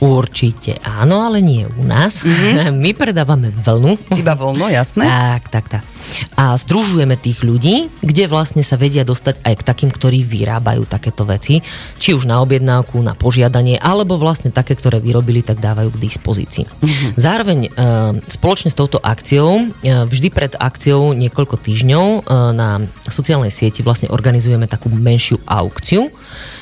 Určite 0.00 0.76
áno, 0.84 1.24
ale 1.24 1.40
nie 1.40 1.64
u 1.64 1.82
nás. 1.84 2.24
Mm-hmm. 2.24 2.72
My 2.84 2.90
predávame 2.92 3.48
vlnu. 3.52 3.96
Iba 4.16 4.36
voľno, 4.36 4.68
jasné. 4.68 5.04
Tak, 5.08 5.42
tak, 5.48 5.64
tak. 5.68 5.82
A 6.36 6.56
združujeme 6.56 7.16
tých 7.16 7.42
ľudí, 7.44 7.88
kde 8.00 8.24
vlastne 8.26 8.64
sa 8.64 8.80
vedia 8.80 9.04
dostať 9.06 9.44
aj 9.44 9.54
k 9.60 9.66
takým, 9.66 9.90
ktorí 9.92 10.24
vyrábajú 10.24 10.86
takéto 10.86 11.26
veci, 11.28 11.60
či 12.00 12.16
už 12.16 12.26
na 12.26 12.40
objednávku, 12.42 13.00
na 13.00 13.14
požiadanie, 13.16 13.76
alebo 13.76 14.16
vlastne 14.16 14.52
také, 14.52 14.76
ktoré 14.76 14.98
vyrobili, 14.98 15.44
tak 15.44 15.60
dávajú 15.60 15.92
k 15.94 16.02
dispozícii. 16.02 16.64
Mm-hmm. 16.66 17.10
Zároveň 17.16 17.58
e, 17.66 17.70
spoločne 18.28 18.72
s 18.72 18.78
touto 18.78 19.00
akciou, 19.02 19.72
e, 19.80 20.04
vždy 20.06 20.28
pred 20.32 20.52
akciou 20.56 21.12
niekoľko 21.16 21.56
týždňov 21.60 22.06
e, 22.06 22.20
na 22.54 22.80
sociálnej 23.08 23.52
sieti 23.52 23.84
vlastne 23.84 24.08
organizujeme 24.08 24.70
takú 24.70 24.92
menšiu 24.92 25.40
aukciu, 25.44 26.08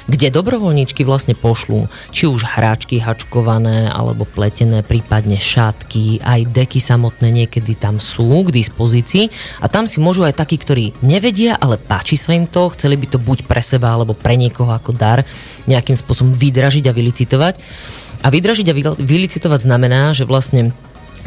kde 0.09 0.33
dobrovoľníčky 0.33 1.05
vlastne 1.05 1.37
pošlú 1.37 1.87
či 2.11 2.24
už 2.24 2.57
hráčky 2.57 2.96
hačkované 2.98 3.92
alebo 3.92 4.24
pletené, 4.24 4.81
prípadne 4.81 5.37
šatky, 5.37 6.24
aj 6.24 6.48
deky 6.48 6.81
samotné 6.81 7.29
niekedy 7.44 7.77
tam 7.77 8.01
sú 8.01 8.48
k 8.48 8.57
dispozícii 8.57 9.28
a 9.62 9.67
tam 9.71 9.87
si 9.87 10.03
môžu 10.03 10.27
aj 10.27 10.37
takí, 10.37 10.59
ktorí 10.59 10.99
nevedia, 11.05 11.55
ale 11.57 11.79
páči 11.79 12.19
sa 12.19 12.35
im 12.35 12.49
to, 12.49 12.73
chceli 12.75 12.99
by 12.99 13.07
to 13.07 13.19
buď 13.21 13.45
pre 13.47 13.62
seba 13.62 13.95
alebo 13.95 14.17
pre 14.17 14.35
niekoho 14.35 14.71
ako 14.73 14.93
dar 14.93 15.23
nejakým 15.71 15.95
spôsobom 15.95 16.35
vydražiť 16.35 16.85
a 16.91 16.97
vylicitovať. 16.97 17.55
A 18.19 18.29
vydražiť 18.35 18.67
a 18.71 18.77
vylicitovať 18.99 19.61
znamená, 19.62 20.11
že 20.11 20.27
vlastne 20.27 20.75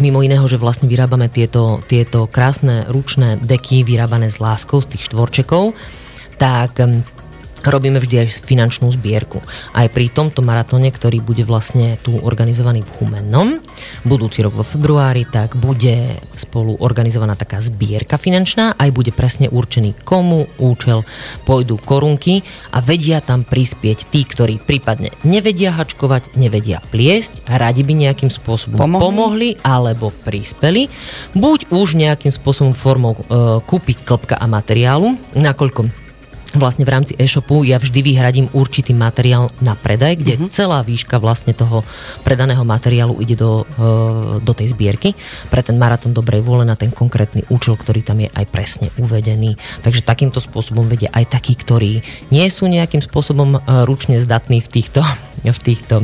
mimo 0.02 0.26
iného, 0.26 0.44
že 0.50 0.60
vlastne 0.60 0.90
vyrábame 0.90 1.30
tieto, 1.30 1.80
tieto 1.86 2.26
krásne 2.26 2.90
ručné 2.90 3.38
deky 3.40 3.86
vyrábané 3.86 4.28
z 4.28 4.42
láskou, 4.42 4.82
z 4.82 4.98
tých 4.98 5.08
štvorčekov, 5.12 5.78
tak 6.42 6.82
robíme 7.66 8.02
vždy 8.02 8.26
aj 8.26 8.44
finančnú 8.46 8.90
zbierku. 8.94 9.42
Aj 9.74 9.88
pri 9.90 10.10
tomto 10.10 10.42
maratóne, 10.42 10.90
ktorý 10.90 11.22
bude 11.22 11.46
vlastne 11.46 11.98
tu 12.02 12.18
organizovaný 12.18 12.82
v 12.86 12.92
Humennom, 13.02 13.62
budúci 14.06 14.42
rok 14.42 14.58
vo 14.58 14.66
februári, 14.66 15.26
tak 15.30 15.58
bude 15.58 16.18
spolu 16.34 16.78
organizovaná 16.82 17.38
taká 17.38 17.62
zbierka 17.62 18.18
finančná, 18.18 18.78
aj 18.78 18.90
bude 18.94 19.12
presne 19.14 19.48
určený 19.50 20.02
komu 20.02 20.50
účel 20.58 21.06
pôjdu 21.46 21.78
korunky 21.78 22.42
a 22.74 22.82
vedia 22.82 23.22
tam 23.22 23.46
prispieť 23.46 24.10
tí, 24.10 24.26
ktorí 24.26 24.62
prípadne 24.62 25.14
nevedia 25.22 25.74
hačkovať, 25.74 26.38
nevedia 26.38 26.82
pliesť, 26.90 27.46
radi 27.46 27.86
by 27.86 27.94
nejakým 28.08 28.32
spôsobom 28.34 28.78
pomohli, 28.78 29.02
pomohli 29.02 29.50
alebo 29.62 30.10
prispeli, 30.26 30.90
buď 31.38 31.70
už 31.70 31.98
nejakým 31.98 32.34
spôsobom 32.34 32.74
formou 32.74 33.14
e, 33.16 33.22
kúpiť 33.62 34.04
klopka 34.04 34.36
a 34.38 34.46
materiálu, 34.50 35.14
nakoľko 35.38 36.01
vlastne 36.56 36.84
v 36.84 36.92
rámci 36.92 37.14
e-shopu 37.16 37.64
ja 37.64 37.80
vždy 37.80 38.00
vyhradím 38.04 38.48
určitý 38.52 38.92
materiál 38.92 39.52
na 39.64 39.78
predaj, 39.78 40.20
kde 40.20 40.34
uh-huh. 40.36 40.50
celá 40.52 40.84
výška 40.84 41.20
vlastne 41.22 41.56
toho 41.56 41.84
predaného 42.28 42.64
materiálu 42.68 43.20
ide 43.24 43.40
do, 43.40 43.64
uh, 43.64 44.38
do 44.44 44.54
tej 44.56 44.76
zbierky 44.76 45.16
pre 45.48 45.64
ten 45.64 45.80
maratón 45.80 46.12
dobrej 46.12 46.44
vôle 46.44 46.68
na 46.68 46.76
ten 46.76 46.92
konkrétny 46.92 47.48
účel, 47.48 47.80
ktorý 47.80 48.04
tam 48.04 48.20
je 48.20 48.30
aj 48.32 48.46
presne 48.52 48.88
uvedený. 49.00 49.56
Takže 49.86 50.04
takýmto 50.04 50.44
spôsobom 50.44 50.84
vedia 50.88 51.12
aj 51.16 51.32
takí, 51.32 51.56
ktorí 51.56 52.04
nie 52.34 52.48
sú 52.52 52.68
nejakým 52.68 53.00
spôsobom 53.00 53.58
uh, 53.58 53.88
ručne 53.88 54.20
zdatní 54.20 54.60
v 54.60 54.68
týchto, 54.68 55.02
v 55.48 55.60
týchto 55.64 56.04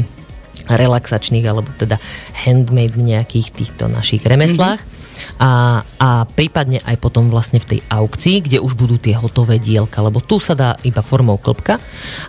relaxačných 0.67 1.47
alebo 1.47 1.71
teda 1.79 1.95
handmade 2.35 2.99
nejakých 2.99 3.51
týchto 3.55 3.87
našich 3.87 4.23
remeslách. 4.23 4.79
Uh-huh 4.83 4.96
a, 5.37 5.81
a 6.01 6.09
prípadne 6.25 6.81
aj 6.83 6.97
potom 6.97 7.29
vlastne 7.29 7.61
v 7.61 7.77
tej 7.77 7.79
aukcii, 7.87 8.41
kde 8.41 8.57
už 8.61 8.73
budú 8.73 8.97
tie 8.97 9.13
hotové 9.13 9.61
dielka, 9.61 10.01
lebo 10.01 10.21
tu 10.21 10.41
sa 10.41 10.57
dá 10.57 10.73
iba 10.81 11.05
formou 11.05 11.37
klopka 11.37 11.77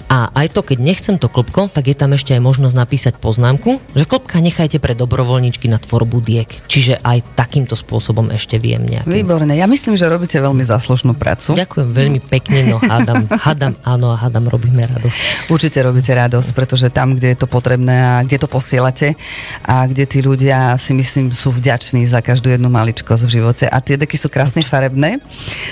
a 0.08 0.28
aj 0.32 0.52
to, 0.52 0.60
keď 0.64 0.78
nechcem 0.80 1.16
to 1.16 1.28
klopko, 1.32 1.72
tak 1.72 1.88
je 1.88 1.96
tam 1.96 2.12
ešte 2.12 2.36
aj 2.36 2.42
možnosť 2.44 2.74
napísať 2.76 3.14
poznámku, 3.16 3.80
že 3.96 4.04
klopka 4.04 4.40
nechajte 4.40 4.80
pre 4.80 4.92
dobrovoľníčky 4.92 5.66
na 5.68 5.80
tvorbu 5.80 6.20
diek. 6.20 6.50
Čiže 6.68 7.00
aj 7.00 7.34
takýmto 7.34 7.74
spôsobom 7.74 8.28
ešte 8.30 8.60
viem 8.60 8.84
nejakým. 8.84 9.08
Výborne, 9.08 9.52
ja 9.56 9.64
myslím, 9.64 9.96
že 9.96 10.06
robíte 10.06 10.36
veľmi 10.38 10.62
záslušnú 10.68 11.16
prácu. 11.16 11.56
Ďakujem 11.56 11.88
veľmi 11.90 12.20
pekne, 12.22 12.72
no 12.72 12.76
hádam, 12.78 13.24
hádam 13.48 13.72
áno 13.82 14.12
a 14.12 14.16
hádam 14.20 14.46
robíme 14.52 14.84
radosť. 14.84 15.48
Určite 15.48 15.78
robíte 15.80 16.12
radosť, 16.12 16.50
pretože 16.52 16.86
tam, 16.92 17.16
kde 17.16 17.32
je 17.32 17.38
to 17.40 17.48
potrebné 17.48 17.96
a 17.96 18.14
kde 18.22 18.36
to 18.44 18.48
posielate 18.50 19.16
a 19.64 19.86
kde 19.88 20.04
tí 20.04 20.18
ľudia 20.20 20.76
si 20.76 20.92
myslím 20.92 21.32
sú 21.32 21.54
vďační 21.54 22.04
za 22.10 22.18
každú 22.18 22.50
jednu 22.50 22.68
maličku 22.68 22.97
maličkosť 22.98 23.24
v 23.30 23.34
živote 23.38 23.64
a 23.70 23.78
tie 23.78 23.94
deky 23.94 24.18
sú 24.18 24.26
krásne 24.26 24.66
farebné, 24.66 25.22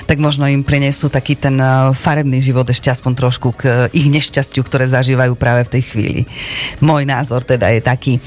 tak 0.07 0.23
možno 0.23 0.47
im 0.47 0.62
prinesú 0.62 1.11
taký 1.11 1.35
ten 1.35 1.59
eh, 1.59 1.91
farebný 1.91 2.39
život 2.39 2.71
ešte 2.71 2.95
aspoň 2.95 3.12
trošku 3.19 3.51
k 3.59 3.91
eh, 3.91 3.99
ich 3.99 4.07
nešťastiu, 4.07 4.62
ktoré 4.62 4.87
zažívajú 4.87 5.35
práve 5.35 5.67
v 5.67 5.73
tej 5.75 5.83
chvíli. 5.91 6.23
Môj 6.79 7.03
názor 7.03 7.43
teda 7.43 7.75
je 7.75 7.83
taký. 7.83 8.23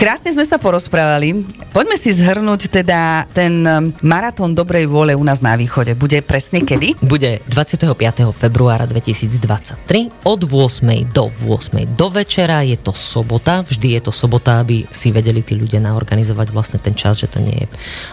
Krásne 0.00 0.32
sme 0.32 0.48
sa 0.48 0.56
porozprávali. 0.56 1.44
Poďme 1.76 2.00
si 2.00 2.08
zhrnúť 2.08 2.72
teda 2.72 3.28
ten 3.36 3.60
um, 3.68 3.92
maratón 4.00 4.56
dobrej 4.56 4.88
vôle 4.88 5.12
u 5.12 5.20
nás 5.20 5.44
na 5.44 5.52
východe. 5.60 5.92
Bude 5.92 6.24
presne 6.24 6.64
kedy? 6.64 7.04
Bude 7.04 7.44
25. 7.52 7.84
februára 8.32 8.88
2023 8.88 10.24
od 10.24 10.40
8. 10.40 11.04
do 11.12 11.28
8. 11.28 11.84
do 11.84 12.08
večera. 12.08 12.64
Je 12.64 12.80
to 12.80 12.96
sobota. 12.96 13.60
Vždy 13.60 14.00
je 14.00 14.08
to 14.08 14.08
sobota, 14.08 14.64
aby 14.64 14.88
si 14.88 15.12
vedeli 15.12 15.44
tí 15.44 15.52
ľudia 15.52 15.84
naorganizovať 15.84 16.48
vlastne 16.48 16.80
ten 16.80 16.96
čas, 16.96 17.20
že 17.20 17.28
to 17.28 17.44
nie 17.44 17.60
je 17.60 17.66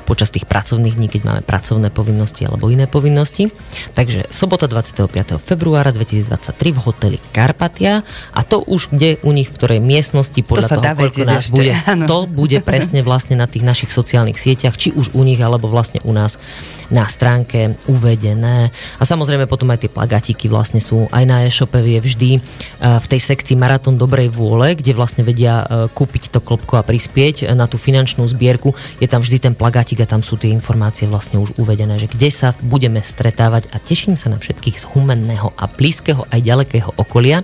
počas 0.03 0.27
tých 0.27 0.43
pracovných 0.43 0.99
dní, 0.99 1.07
keď 1.07 1.21
máme 1.23 1.41
pracovné 1.47 1.87
povinnosti 1.95 2.43
alebo 2.43 2.67
iné 2.67 2.91
povinnosti. 2.91 3.47
Takže 3.95 4.27
sobota 4.27 4.67
25. 4.67 5.07
februára 5.39 5.95
2023 5.95 6.51
v 6.51 6.79
hoteli 6.83 7.17
Karpatia 7.31 8.03
a 8.35 8.43
to 8.43 8.59
už 8.59 8.91
kde 8.91 9.23
u 9.23 9.31
nich 9.31 9.47
v 9.47 9.55
ktorej 9.55 9.79
miestnosti 9.79 10.43
podľa 10.43 10.67
to 10.67 10.75
toho, 10.83 10.95
koľko 10.99 11.23
nás 11.23 11.47
ešte. 11.47 11.55
bude 11.55 11.76
to 12.11 12.29
bude 12.29 12.57
presne 12.63 13.01
vlastne 13.01 13.35
na 13.37 13.45
tých 13.45 13.63
našich 13.63 13.91
sociálnych 13.91 14.39
sieťach, 14.39 14.77
či 14.77 14.93
už 14.93 15.13
u 15.13 15.21
nich, 15.23 15.39
alebo 15.41 15.69
vlastne 15.69 15.99
u 16.03 16.11
nás 16.13 16.39
na 16.87 17.03
stránke 17.07 17.75
uvedené. 17.91 18.71
A 18.99 19.03
samozrejme 19.03 19.49
potom 19.49 19.67
aj 19.71 19.87
tie 19.87 19.91
plagatiky 19.91 20.47
vlastne 20.47 20.79
sú 20.79 21.07
aj 21.11 21.23
na 21.27 21.43
e-shope 21.43 21.79
je 21.83 21.99
vždy 21.99 22.29
e, 22.35 22.39
v 22.79 23.05
tej 23.05 23.19
sekcii 23.19 23.59
Maratón 23.59 23.99
dobrej 23.99 24.31
vôle, 24.31 24.75
kde 24.75 24.95
vlastne 24.95 25.27
vedia 25.27 25.63
e, 25.63 25.91
kúpiť 25.91 26.31
to 26.31 26.39
klopko 26.39 26.79
a 26.79 26.87
prispieť 26.87 27.51
na 27.51 27.67
tú 27.67 27.75
finančnú 27.75 28.23
zbierku. 28.27 28.71
Je 29.03 29.07
tam 29.07 29.19
vždy 29.19 29.37
ten 29.51 29.53
plagatik 29.53 30.03
a 30.03 30.09
tam 30.09 30.23
sú 30.23 30.39
tie 30.39 30.51
informácie 30.51 31.07
vlastne 31.07 31.39
už 31.43 31.59
uvedené, 31.59 31.99
že 31.99 32.07
kde 32.07 32.31
sa 32.31 32.55
budeme 32.63 33.03
stretávať 33.03 33.67
a 33.75 33.83
teším 33.83 34.15
sa 34.15 34.31
na 34.31 34.39
všetkých 34.39 34.79
z 34.79 34.85
humenného 34.95 35.51
a 35.59 35.67
blízkeho 35.67 36.23
aj 36.31 36.39
ďalekého 36.39 36.91
okolia, 36.95 37.43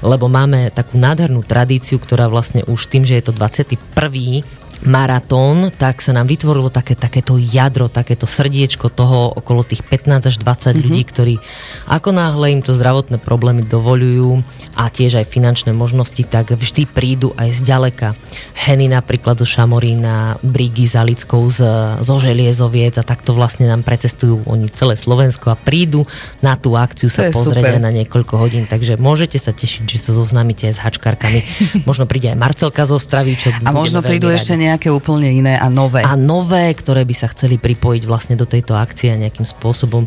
lebo 0.00 0.30
máme 0.30 0.70
takú 0.70 0.96
nádhernú 0.96 1.42
tradíciu, 1.44 1.98
ktorá 2.00 2.30
vlastne 2.30 2.64
už 2.64 2.88
tým, 2.88 3.02
že 3.04 3.18
je 3.18 3.24
to 3.28 3.36
21 3.52 4.44
maratón, 4.86 5.68
tak 5.68 6.00
sa 6.00 6.16
nám 6.16 6.24
vytvorilo 6.24 6.72
také, 6.72 6.96
takéto 6.96 7.36
jadro, 7.36 7.92
takéto 7.92 8.24
srdiečko 8.24 8.88
toho 8.88 9.36
okolo 9.36 9.60
tých 9.60 9.84
15 9.84 10.30
až 10.30 10.36
20 10.40 10.40
mm-hmm. 10.40 10.80
ľudí, 10.80 11.02
ktorí 11.04 11.34
ako 11.84 12.16
náhle 12.16 12.56
im 12.56 12.62
to 12.64 12.72
zdravotné 12.72 13.20
problémy 13.20 13.60
dovolujú 13.66 14.40
a 14.78 14.88
tiež 14.88 15.20
aj 15.20 15.26
finančné 15.28 15.76
možnosti, 15.76 16.22
tak 16.24 16.56
vždy 16.56 16.88
prídu 16.88 17.36
aj 17.36 17.60
z 17.60 17.60
ďaleka. 17.66 18.16
Heny 18.56 18.88
napríklad 18.88 19.36
zo 19.42 19.46
Šamorína, 19.46 20.40
Brigy 20.40 20.88
za 20.88 21.04
Lickou 21.04 21.44
z, 21.52 21.60
zo 22.00 22.16
Želiezoviec 22.16 22.96
a 22.96 23.04
takto 23.04 23.36
vlastne 23.36 23.68
nám 23.68 23.84
precestujú 23.84 24.48
oni 24.48 24.72
celé 24.72 24.96
Slovensko 24.96 25.52
a 25.52 25.56
prídu 25.60 26.08
na 26.40 26.56
tú 26.56 26.78
akciu 26.78 27.12
sa 27.12 27.28
pozrieť 27.28 27.82
na 27.82 27.92
niekoľko 27.92 28.40
hodín. 28.40 28.64
Takže 28.64 28.96
môžete 28.96 29.36
sa 29.36 29.52
tešiť, 29.52 29.84
že 29.84 29.98
sa 30.00 30.16
zoznámite 30.16 30.72
aj 30.72 30.74
s 30.76 30.80
hačkárkami. 30.80 31.40
možno 31.88 32.08
príde 32.08 32.32
aj 32.32 32.38
Marcelka 32.40 32.88
zo 32.88 32.96
Stravy, 32.96 33.36
čo 33.36 33.52
A 33.60 33.70
možno 33.74 34.00
prídu 34.00 34.32
ešte 34.32 34.56
ne 34.56 34.69
nejaké 34.70 34.88
úplne 34.88 35.26
iné 35.26 35.58
a 35.58 35.66
nové. 35.66 36.06
A 36.06 36.14
nové, 36.14 36.70
ktoré 36.70 37.02
by 37.02 37.14
sa 37.14 37.26
chceli 37.34 37.58
pripojiť 37.58 38.02
vlastne 38.06 38.38
do 38.38 38.46
tejto 38.46 38.78
akcie 38.78 39.10
a 39.10 39.20
nejakým 39.20 39.44
spôsobom 39.44 40.06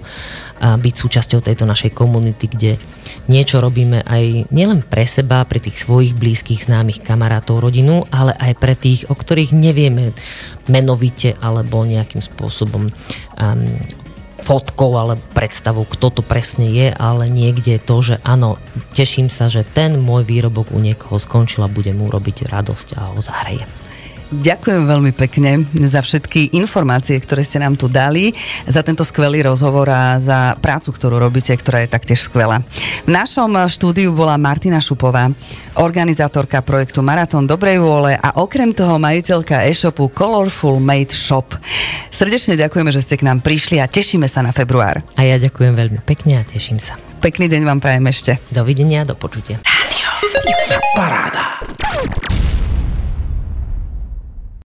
a 0.64 0.80
byť 0.80 0.94
súčasťou 0.96 1.44
tejto 1.44 1.68
našej 1.68 1.92
komunity, 1.92 2.48
kde 2.48 2.72
niečo 3.28 3.60
robíme 3.60 4.08
aj 4.08 4.48
nielen 4.56 4.80
pre 4.88 5.04
seba, 5.04 5.44
pre 5.44 5.60
tých 5.60 5.84
svojich 5.84 6.16
blízkych, 6.16 6.72
známych 6.72 7.04
kamarátov, 7.04 7.60
rodinu, 7.60 8.08
ale 8.10 8.32
aj 8.40 8.54
pre 8.56 8.74
tých, 8.80 9.04
o 9.12 9.16
ktorých 9.16 9.52
nevieme 9.52 10.16
menovite 10.72 11.36
alebo 11.44 11.84
nejakým 11.84 12.24
spôsobom 12.24 12.88
um, 12.88 13.62
fotkou 14.44 14.92
ale 15.00 15.16
predstavou, 15.32 15.88
kto 15.88 16.20
to 16.20 16.22
presne 16.22 16.68
je, 16.68 16.92
ale 16.92 17.32
niekde 17.32 17.80
to, 17.80 18.04
že 18.04 18.16
áno, 18.28 18.60
teším 18.92 19.32
sa, 19.32 19.48
že 19.48 19.64
ten 19.64 19.96
môj 19.96 20.28
výrobok 20.28 20.76
u 20.76 20.84
niekoho 20.84 21.16
skončil 21.16 21.64
a 21.64 21.72
bude 21.72 21.96
mu 21.96 22.12
robiť 22.12 22.52
radosť 22.52 22.88
a 23.00 23.16
ho 23.16 23.20
zahreje. 23.24 23.83
Ďakujem 24.34 24.84
veľmi 24.90 25.12
pekne 25.14 25.62
za 25.86 26.02
všetky 26.02 26.58
informácie, 26.58 27.22
ktoré 27.22 27.46
ste 27.46 27.62
nám 27.62 27.78
tu 27.78 27.86
dali, 27.86 28.34
za 28.66 28.82
tento 28.82 29.06
skvelý 29.06 29.46
rozhovor 29.46 29.86
a 29.94 30.18
za 30.18 30.58
prácu, 30.58 30.90
ktorú 30.90 31.22
robíte, 31.22 31.54
ktorá 31.54 31.86
je 31.86 31.94
taktiež 31.94 32.26
skvelá. 32.26 32.66
V 33.06 33.12
našom 33.14 33.54
štúdiu 33.70 34.10
bola 34.10 34.40
Martina 34.42 34.82
Šupová, 34.82 35.30
organizátorka 35.78 36.66
projektu 36.66 37.06
Maratón 37.06 37.46
Dobrej 37.46 37.78
vôle 37.78 38.18
a 38.18 38.42
okrem 38.42 38.74
toho 38.74 38.98
majiteľka 38.98 39.70
e-shopu 39.70 40.10
Colorful 40.10 40.82
Made 40.82 41.14
Shop. 41.14 41.54
Srdečne 42.10 42.58
ďakujeme, 42.58 42.90
že 42.90 43.06
ste 43.06 43.22
k 43.22 43.28
nám 43.30 43.46
prišli 43.46 43.78
a 43.78 43.86
tešíme 43.86 44.26
sa 44.26 44.42
na 44.42 44.50
február. 44.50 45.06
A 45.14 45.22
ja 45.28 45.38
ďakujem 45.38 45.78
veľmi 45.78 46.00
pekne 46.08 46.42
a 46.42 46.44
teším 46.48 46.82
sa. 46.82 46.98
Pekný 47.22 47.48
deň 47.48 47.62
vám 47.64 47.80
prajem 47.80 48.06
ešte. 48.10 48.32
Dovidenia, 48.50 49.06
do 49.06 49.14
počutia. 49.14 49.62
Rádio. 49.62 50.10
Paráda. 50.98 51.73